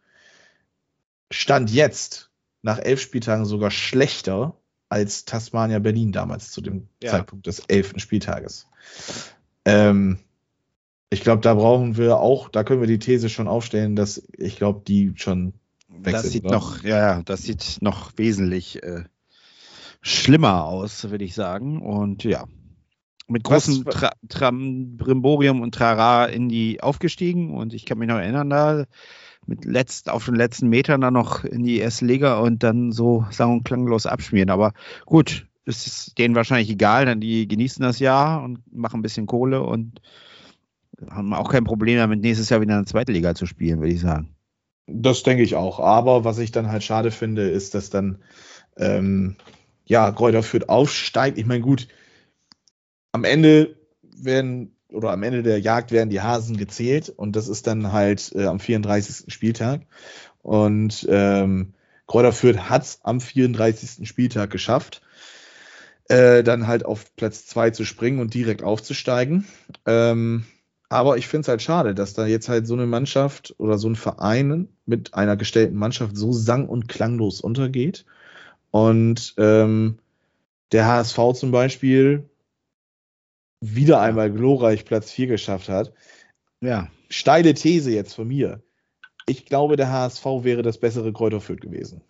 [1.32, 2.30] Stand jetzt
[2.62, 4.56] nach elf Spieltagen sogar schlechter
[4.90, 7.12] als Tasmania Berlin damals zu dem Ja.
[7.12, 8.68] Zeitpunkt des elften Spieltages.
[9.66, 10.20] Ähm,
[11.10, 14.58] ich glaube, da brauchen wir auch, da können wir die These schon aufstellen, dass ich
[14.58, 15.54] glaube, die schon
[16.04, 16.56] weg Das sieht oder?
[16.56, 19.04] noch, ja, das sieht noch wesentlich äh,
[20.02, 21.82] schlimmer aus, würde ich sagen.
[21.82, 22.46] Und ja,
[23.28, 27.56] mit großem Tra Tram Brimborium und Trara in die aufgestiegen.
[27.56, 28.86] Und ich kann mich noch erinnern, da
[29.48, 33.26] mit letzt, auf den letzten Metern dann noch in die erste Liga und dann so
[33.30, 34.50] sang- und klanglos abschmieren.
[34.50, 34.74] Aber
[35.06, 39.28] gut, es ist denen wahrscheinlich egal, denn die genießen das Jahr und machen ein bisschen
[39.28, 40.02] Kohle und
[41.10, 43.94] haben auch kein Problem damit, nächstes Jahr wieder in der zweiten Liga zu spielen, würde
[43.94, 44.35] ich sagen.
[44.88, 45.80] Das denke ich auch.
[45.80, 48.19] Aber was ich dann halt schade finde, ist, dass dann
[48.78, 49.36] ähm,
[49.86, 51.38] ja Kräuter Fürth aufsteigt.
[51.38, 51.88] Ich meine, gut,
[53.12, 57.67] am Ende werden oder am Ende der Jagd werden die Hasen gezählt und das ist
[57.67, 59.34] dann halt äh, am 34.
[59.34, 59.82] Spieltag.
[60.41, 61.74] Und ähm,
[62.08, 64.08] Kräuter Fürth hat es am 34.
[64.08, 65.02] Spieltag geschafft,
[66.08, 69.48] äh, dann halt auf Platz 2 zu springen und direkt aufzusteigen.
[69.88, 70.45] Ähm,
[70.89, 73.89] aber ich finde es halt schade, dass da jetzt halt so eine Mannschaft oder so
[73.89, 78.06] ein Verein mit einer gestellten Mannschaft so sang- und klanglos untergeht.
[78.71, 79.98] Und ähm,
[80.71, 82.30] der HSV zum Beispiel
[83.62, 85.93] wieder einmal glorreich Platz 4 geschafft hat.
[86.62, 88.62] Ja, Steile These jetzt von mir.
[89.28, 92.02] Ich glaube, der HSV wäre das bessere Kräuter Fürth gewesen.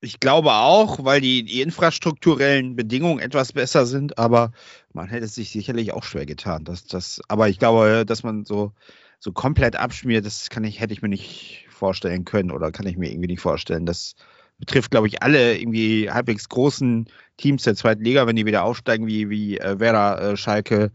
[0.00, 4.52] Ich glaube auch, weil die, die infrastrukturellen Bedingungen etwas besser sind, aber
[4.92, 6.64] man hätte es sich sicherlich auch schwer getan.
[6.64, 8.72] Das, das, aber ich glaube, dass man so,
[9.18, 12.96] so komplett abschmiert, das kann ich, hätte ich mir nicht vorstellen können oder kann ich
[12.96, 13.86] mir irgendwie nicht vorstellen.
[13.86, 14.14] Das
[14.58, 19.06] betrifft, glaube ich, alle irgendwie halbwegs großen Teams der zweiten Liga, wenn die wieder aufsteigen,
[19.08, 20.92] wie, wie äh, Werder, äh, Schalke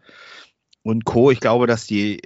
[0.84, 1.32] und Co.
[1.32, 2.22] Ich glaube, dass die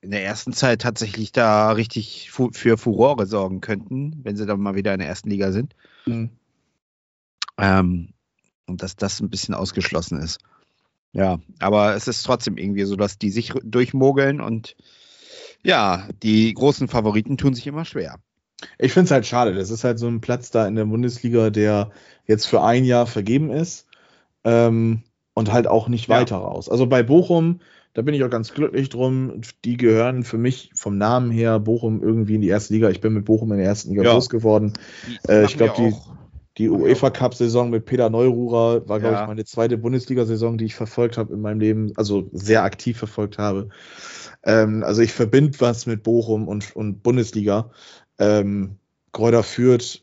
[0.00, 4.60] in der ersten Zeit tatsächlich da richtig fu für Furore sorgen könnten, wenn sie dann
[4.60, 5.74] mal wieder in der ersten Liga sind.
[7.58, 8.12] Ähm,
[8.66, 10.38] und dass das ein bisschen ausgeschlossen ist.
[11.12, 14.76] Ja, aber es ist trotzdem irgendwie so, dass die sich durchmogeln und
[15.62, 18.18] ja, die großen Favoriten tun sich immer schwer.
[18.78, 19.54] Ich finde es halt schade.
[19.54, 21.90] Das ist halt so ein Platz da in der Bundesliga, der
[22.26, 23.86] jetzt für ein Jahr vergeben ist
[24.44, 25.02] ähm,
[25.34, 26.18] und halt auch nicht Ja.
[26.20, 26.68] weiter raus.
[26.68, 27.60] Also bei Bochum,
[27.92, 29.40] da bin ich auch ganz glücklich drum.
[29.64, 32.90] Die gehören für mich vom Namen her Bochum irgendwie in die erste Liga.
[32.90, 34.12] Ich bin mit Bochum in der ersten Liga Ja.
[34.12, 34.72] groß geworden.
[35.28, 35.96] Äh, ich glaub, wir die-.
[36.58, 39.22] Die UEFA Cup Saison mit Peter Neururer war, glaube Ja.
[39.22, 43.38] ich, meine zweite Bundesliga-Saison, die ich verfolgt habe in meinem Leben, also sehr aktiv verfolgt
[43.38, 43.70] habe.
[44.42, 47.70] Ähm, also ich verbinde was mit Bochum und, und Bundesliga.
[48.18, 48.76] Ähm,
[49.12, 50.02] Kräuter Fürth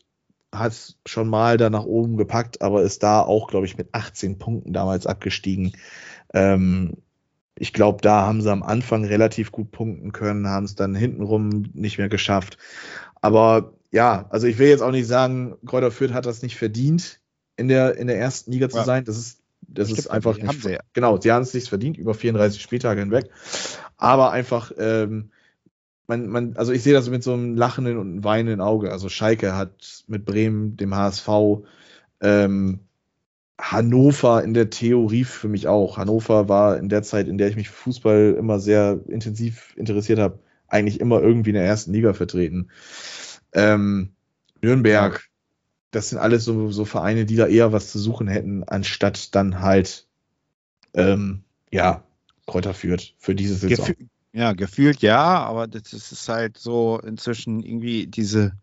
[0.52, 4.40] hat schon mal da nach oben gepackt, aber ist da auch, glaube ich, mit 18
[4.40, 5.74] Punkten damals abgestiegen.
[6.34, 6.94] Ähm,
[7.60, 11.66] ich glaube, da haben sie am Anfang relativ gut punkten können, haben es dann hintenrum
[11.74, 12.58] nicht mehr geschafft.
[13.22, 17.20] Aber ja, also ich will jetzt auch nicht sagen, Kräuter Fürth hat das nicht verdient,
[17.56, 18.84] in der, in der ersten Liga zu Ja.
[18.84, 19.06] sein.
[19.06, 20.62] Das ist, das Stimmt, ist einfach nicht.
[20.62, 20.80] sie ja.
[20.94, 23.30] Genau, sie haben es nicht verdient, über 34 Spieltage hinweg.
[23.98, 25.32] Aber einfach, ähm,
[26.08, 28.92] man, man, also ich sehe das mit so einem lachenden und einem weinenden Auge.
[28.92, 31.28] Also Schalke hat mit Bremen, dem HSV,
[32.22, 32.80] ähm,
[33.60, 35.98] Hannover in der Theorie für mich auch.
[35.98, 40.20] Hannover war in der Zeit, in der ich mich für Fußball immer sehr intensiv interessiert
[40.20, 42.70] habe, eigentlich immer irgendwie in der ersten Liga vertreten.
[43.54, 44.14] Ähm,
[44.62, 45.28] Nürnberg,
[45.92, 49.62] das sind alles so, so Vereine, die da eher was zu suchen hätten, anstatt dann
[49.62, 50.08] halt,
[50.94, 52.04] ähm, ja,
[52.46, 53.86] Kräuter führt für diese Saison.
[53.86, 53.96] Gefü
[54.34, 58.54] ja, gefühlt ja, aber das ist halt so inzwischen irgendwie diese,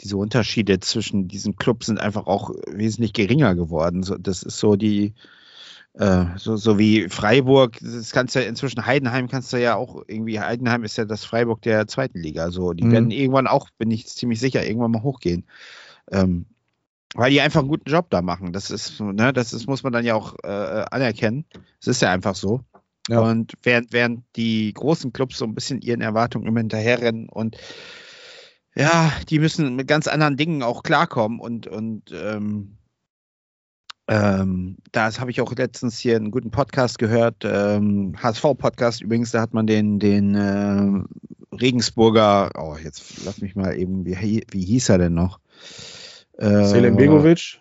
[0.00, 4.02] diese Unterschiede zwischen diesen Clubs sind einfach auch wesentlich geringer geworden.
[4.02, 5.14] So, das ist so die,
[5.94, 10.02] äh, so, so wie Freiburg, das kannst du ja inzwischen Heidenheim kannst du ja auch
[10.06, 12.50] irgendwie, Heidenheim ist ja das Freiburg der zweiten Liga.
[12.50, 12.92] So, die Mhm.
[12.92, 15.44] werden irgendwann auch, bin ich ziemlich sicher, irgendwann mal hochgehen.
[16.10, 16.46] Ähm,
[17.14, 18.52] weil die einfach einen guten Job da machen.
[18.52, 20.46] Das ist, ne, das ist, muss man dann ja auch äh,
[20.90, 21.44] anerkennen.
[21.80, 22.60] Es ist ja einfach so.
[23.08, 23.20] Ja.
[23.20, 27.56] Und während, während die großen Clubs so ein bisschen ihren Erwartungen immer hinterherrennen und
[28.74, 32.76] ja, die müssen mit ganz anderen Dingen auch klarkommen und, und ähm,
[34.08, 39.40] ähm, das habe ich auch letztens hier einen guten Podcast gehört, ähm, HSV-Podcast übrigens, da
[39.40, 44.88] hat man den, den äh, Regensburger, oh, jetzt lass mich mal eben, wie, wie hieß
[44.88, 45.40] er denn noch?
[46.38, 47.60] Äh, Selim Begovic?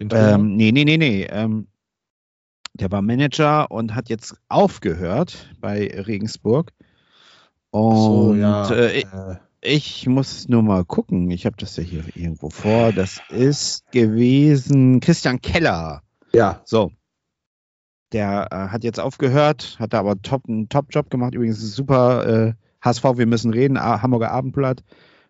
[0.00, 1.26] Ähm, nee, nee, nee, nee.
[1.30, 1.68] Ähm,
[2.74, 6.72] der war Manager und hat jetzt aufgehört bei Regensburg.
[7.70, 8.70] Und so, ja.
[8.70, 9.04] äh,
[9.62, 11.30] ich, muss nur mal gucken.
[11.30, 12.92] Ich habe das ja hier irgendwo vor.
[12.92, 16.02] Das ist gewesen Christian Keller.
[16.32, 16.92] ja, So.
[18.12, 21.34] Der äh, hat jetzt aufgehört, hat da aber top, einen Top-Job gemacht.
[21.34, 22.52] Übrigens super äh,
[22.84, 24.82] HSV, wir müssen reden, A Hamburger Abendblatt.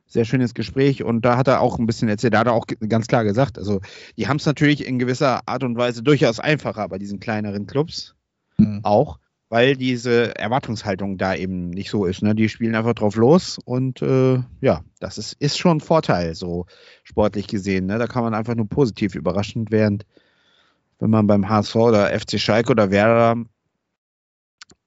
[0.06, 2.66] Sehr schönes Gespräch und da hat er auch ein bisschen erzählt, da hat er auch
[2.88, 3.80] ganz klar gesagt, also
[4.18, 8.14] die haben es natürlich in gewisser Art und Weise durchaus einfacher bei diesen kleineren Clubs
[8.58, 8.80] Mhm.
[8.82, 9.18] auch,
[9.52, 12.22] weil diese Erwartungshaltung da eben nicht so ist.
[12.22, 12.34] Ne?
[12.34, 16.64] Die spielen einfach drauf los und äh, ja, das ist, ist schon ein Vorteil, so
[17.04, 17.84] sportlich gesehen.
[17.84, 17.98] Ne?
[17.98, 20.06] Da kann man einfach nur positiv überraschend, während
[21.00, 23.44] wenn man beim HSV oder FC Schalke oder Werder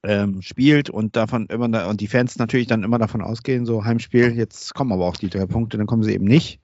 [0.02, 4.36] ähm, spielt und davon immer und die Fans natürlich dann immer davon ausgehen, so Heimspiel,
[4.36, 6.58] jetzt kommen aber auch die drei Punkte, dann kommen sie eben nicht.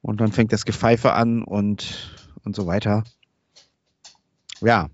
[0.00, 2.14] Und dann fängt das Gepfeife an und,
[2.44, 3.02] und so weiter.
[4.60, 4.90] Ja,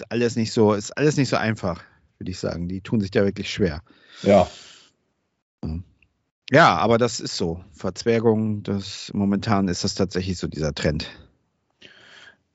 [0.00, 1.82] ist alles nicht so, ist alles nicht so einfach,
[2.18, 2.68] würde ich sagen.
[2.68, 3.82] Die tun sich da wirklich schwer.
[4.22, 4.48] ja.
[6.50, 7.64] Ja, aber das ist so.
[7.72, 11.08] Verzwergung, das momentan ist das tatsächlich so dieser Trend.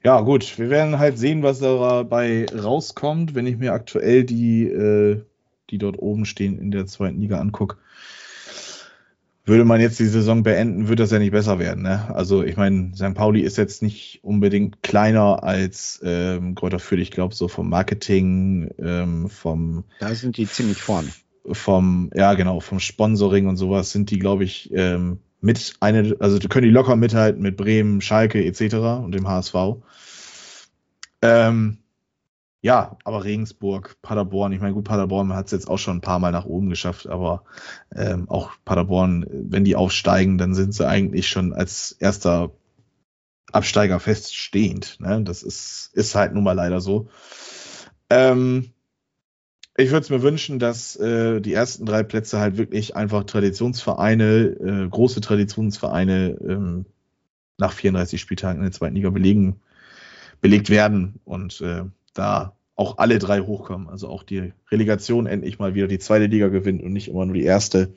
[0.04, 5.24] Ja, gut, wir werden halt sehen, was dabei rauskommt, wenn ich mir aktuell die, äh,
[5.72, 7.78] die dort oben stehen in der zweiten Liga angucke.
[9.48, 11.84] Würde man jetzt die Saison beenden, wird das ja nicht besser werden.
[11.84, 12.14] Ne?
[12.14, 13.14] Also ich meine, St.
[13.14, 17.00] Pauli ist jetzt nicht unbedingt kleiner als ähm, Kräuter Fürth.
[17.00, 21.08] Ich glaube, so vom Marketing, ähm, vom, Da sind die ziemlich vorne.
[21.50, 26.40] vom, ja genau, vom Sponsoring und sowas sind die, glaube ich, ähm, mit eine, also
[26.40, 28.76] können die locker mithalten mit Bremen, Schalke etc.
[29.02, 29.56] und dem HSV.
[31.22, 31.78] Ähm,
[32.62, 36.20] ja, aber Regensburg, Paderborn, ich meine, gut, Paderborn hat es jetzt auch schon ein paar
[36.20, 37.44] Mal nach oben geschafft, aber
[37.96, 42.52] ähm, auch Paderborn, wenn die aufsteigen, dann sind sie eigentlich schon als erster
[43.52, 45.00] Absteiger feststehend.
[45.00, 45.24] Ne?
[45.24, 47.10] Das ist, ist halt nun mal leider so.
[48.10, 48.72] Ähm,
[49.78, 54.26] ich würde es mir wünschen, dass äh, die ersten drei Plätze halt wirklich einfach Traditionsvereine,
[54.26, 56.86] äh, große Traditionsvereine ähm,
[57.60, 59.62] nach 34 Spieltagen in der zweiten Liga belegen,
[60.42, 61.84] belegt werden und äh,
[62.18, 63.90] da auch alle drei hochkommen.
[63.90, 67.36] Also auch die Relegation endlich mal wieder die zweite Liga gewinnt und nicht immer nur
[67.36, 67.94] die erste.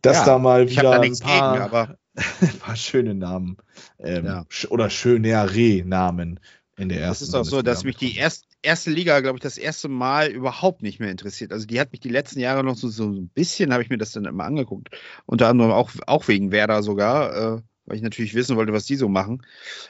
[0.00, 1.94] Dass Ja, da mal wieder da ein paar, gegen,
[2.40, 3.56] ein paar schöne Namen
[3.98, 4.46] ähm, Ja.
[4.70, 6.40] oder schönere Namen
[6.76, 7.24] in der ersten.
[7.24, 10.28] Es ist auch so, dass mich die erst, erste Liga, glaube ich, das erste Mal
[10.30, 11.52] überhaupt nicht mehr interessiert.
[11.52, 13.98] Also die hat mich die letzten Jahre noch so, so ein bisschen, habe ich mir
[13.98, 14.90] das dann immer angeguckt.
[15.26, 18.96] Unter anderem auch, auch wegen Werder sogar, äh, weil ich natürlich wissen wollte, was die
[18.96, 19.42] so machen.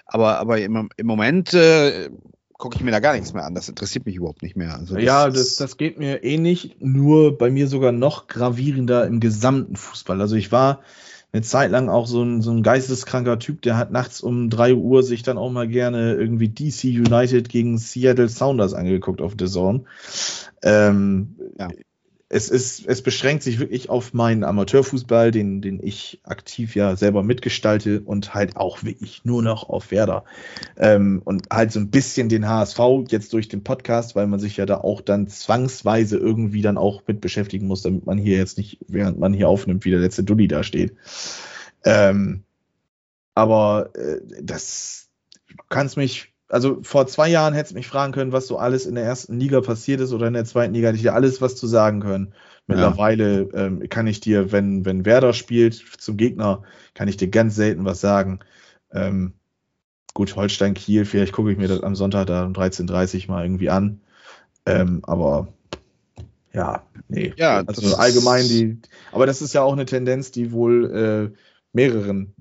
[0.06, 2.10] Aber, aber im, im Moment äh,
[2.62, 3.56] gucke ich mir da gar nichts mehr an.
[3.56, 4.78] Das interessiert mich überhaupt nicht mehr.
[4.78, 9.18] Also das ja, das, das geht mir ähnlich, nur bei mir sogar noch gravierender im
[9.18, 10.20] gesamten Fußball.
[10.20, 10.78] Also ich war
[11.32, 14.74] eine Zeit lang auch so ein, so ein geisteskranker Typ, der hat nachts um drei
[14.74, 19.46] Uhr sich dann auch mal gerne irgendwie DC United gegen Seattle Sounders angeguckt auf The
[19.46, 19.82] Zone.
[20.62, 21.68] Ähm, ja
[22.34, 27.22] es, ist, es beschränkt sich wirklich auf meinen Amateurfußball, den, den ich aktiv ja selber
[27.22, 30.24] mitgestalte und halt auch wirklich nur noch auf Werder.
[30.78, 34.56] Ähm, und halt so ein bisschen den HSV jetzt durch den Podcast, weil man sich
[34.56, 38.56] ja da auch dann zwangsweise irgendwie dann auch mit beschäftigen muss, damit man hier jetzt
[38.56, 40.94] nicht, während man hier aufnimmt, wie der letzte Dulli da steht.
[41.84, 42.44] Ähm,
[43.34, 45.10] aber äh, das,
[45.48, 48.84] du kannst mich also vor zwei Jahren hättest du mich fragen können, was so alles
[48.84, 51.40] in der ersten Liga passiert ist oder in der zweiten Liga, hätte ich dir alles
[51.40, 52.34] was zu sagen können.
[52.66, 53.66] Mittlerweile ja.
[53.66, 57.86] ähm, kann ich dir, wenn, wenn Werder spielt zum Gegner, kann ich dir ganz selten
[57.86, 58.40] was sagen.
[58.92, 59.32] Ähm,
[60.12, 63.44] gut, Holstein Kiel, vielleicht gucke ich mir das am Sonntag da um 13.30 Uhr mal
[63.44, 64.02] irgendwie an.
[64.66, 65.48] Ähm, aber
[66.52, 67.32] ja, nee.
[67.38, 68.78] Ja, also allgemein die,
[69.10, 71.38] aber das ist ja auch eine Tendenz, die wohl äh,
[71.72, 72.34] mehreren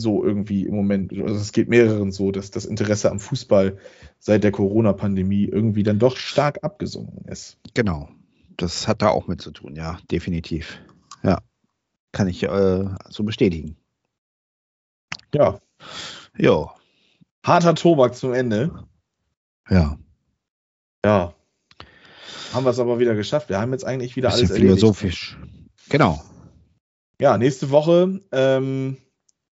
[0.00, 3.78] so irgendwie im Moment, also es geht mehreren so, dass das Interesse am Fußball
[4.18, 7.58] seit der Corona-Pandemie irgendwie dann doch stark abgesunken ist.
[7.74, 8.08] Genau,
[8.56, 10.80] das hat da auch mit zu tun, ja, definitiv.
[11.22, 11.38] Ja,
[12.12, 13.76] kann ich äh, so bestätigen.
[15.34, 15.60] Ja.
[16.36, 16.74] Ja.
[17.44, 18.84] Harter Tobak zum Ende.
[19.68, 19.98] Ja.
[21.04, 21.34] Ja.
[22.52, 23.48] Haben wir es aber wieder geschafft.
[23.48, 25.38] Wir haben jetzt eigentlich wieder alles philosophisch.
[25.88, 26.20] Genau.
[27.20, 28.96] Ja, nächste Woche ähm,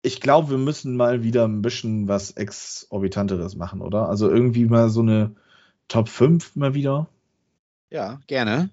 [0.02, 4.08] ich glaube, wir müssen mal wieder ein bisschen was Exorbitanteres machen, oder?
[4.08, 5.34] Also irgendwie mal so eine
[5.88, 7.08] Top 5 mal wieder.
[7.90, 8.70] Ja, gerne.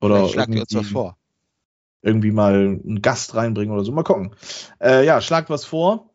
[0.00, 1.18] Oder schlagt ihr uns was vor.
[2.02, 3.92] Irgendwie mal einen Gast reinbringen oder so.
[3.92, 4.34] Mal gucken.
[4.80, 6.10] Äh, ja, schlagt was vor.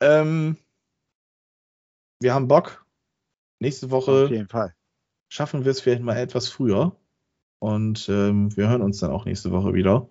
[0.00, 0.56] Ähm,
[2.20, 2.86] wir haben Bock.
[3.60, 4.74] Nächste Woche Auf jeden Fall.
[5.28, 6.96] schaffen wir es vielleicht mal etwas früher.
[7.58, 10.08] Und ähm, wir hören uns dann auch nächste Woche wieder.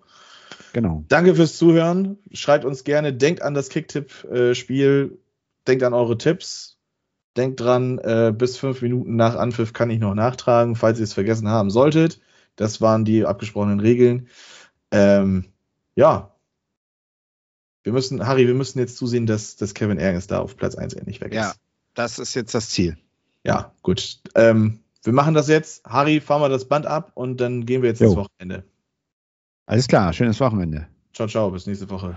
[0.72, 1.04] Genau.
[1.08, 2.18] Danke fürs Zuhören.
[2.32, 5.18] Schreibt uns gerne, denkt an das Kicktipp-Spiel,
[5.66, 6.78] denkt an eure Tipps.
[7.36, 11.12] Denkt dran, äh, bis fünf Minuten nach Anpfiff kann ich noch nachtragen, falls ihr es
[11.12, 12.20] vergessen haben solltet.
[12.56, 14.28] Das waren die abgesprochenen Regeln.
[14.90, 15.44] Ähm,
[15.94, 16.34] ja.
[17.84, 20.94] Wir müssen, Harry, wir müssen jetzt zusehen, dass, dass Kevin Ergens da auf Platz 1
[20.94, 21.36] endlich weg ist.
[21.36, 21.54] Ja,
[21.94, 22.98] das ist jetzt das Ziel.
[23.44, 24.20] Ja, gut.
[24.34, 25.84] Ähm, wir machen das jetzt.
[25.84, 28.08] Harry, fahren wir das Band ab und dann gehen wir jetzt jo.
[28.08, 28.64] ins Wochenende.
[29.68, 30.86] Alles klar, schönes Wochenende.
[31.12, 32.16] Ciao, ciao, bis nächste Woche.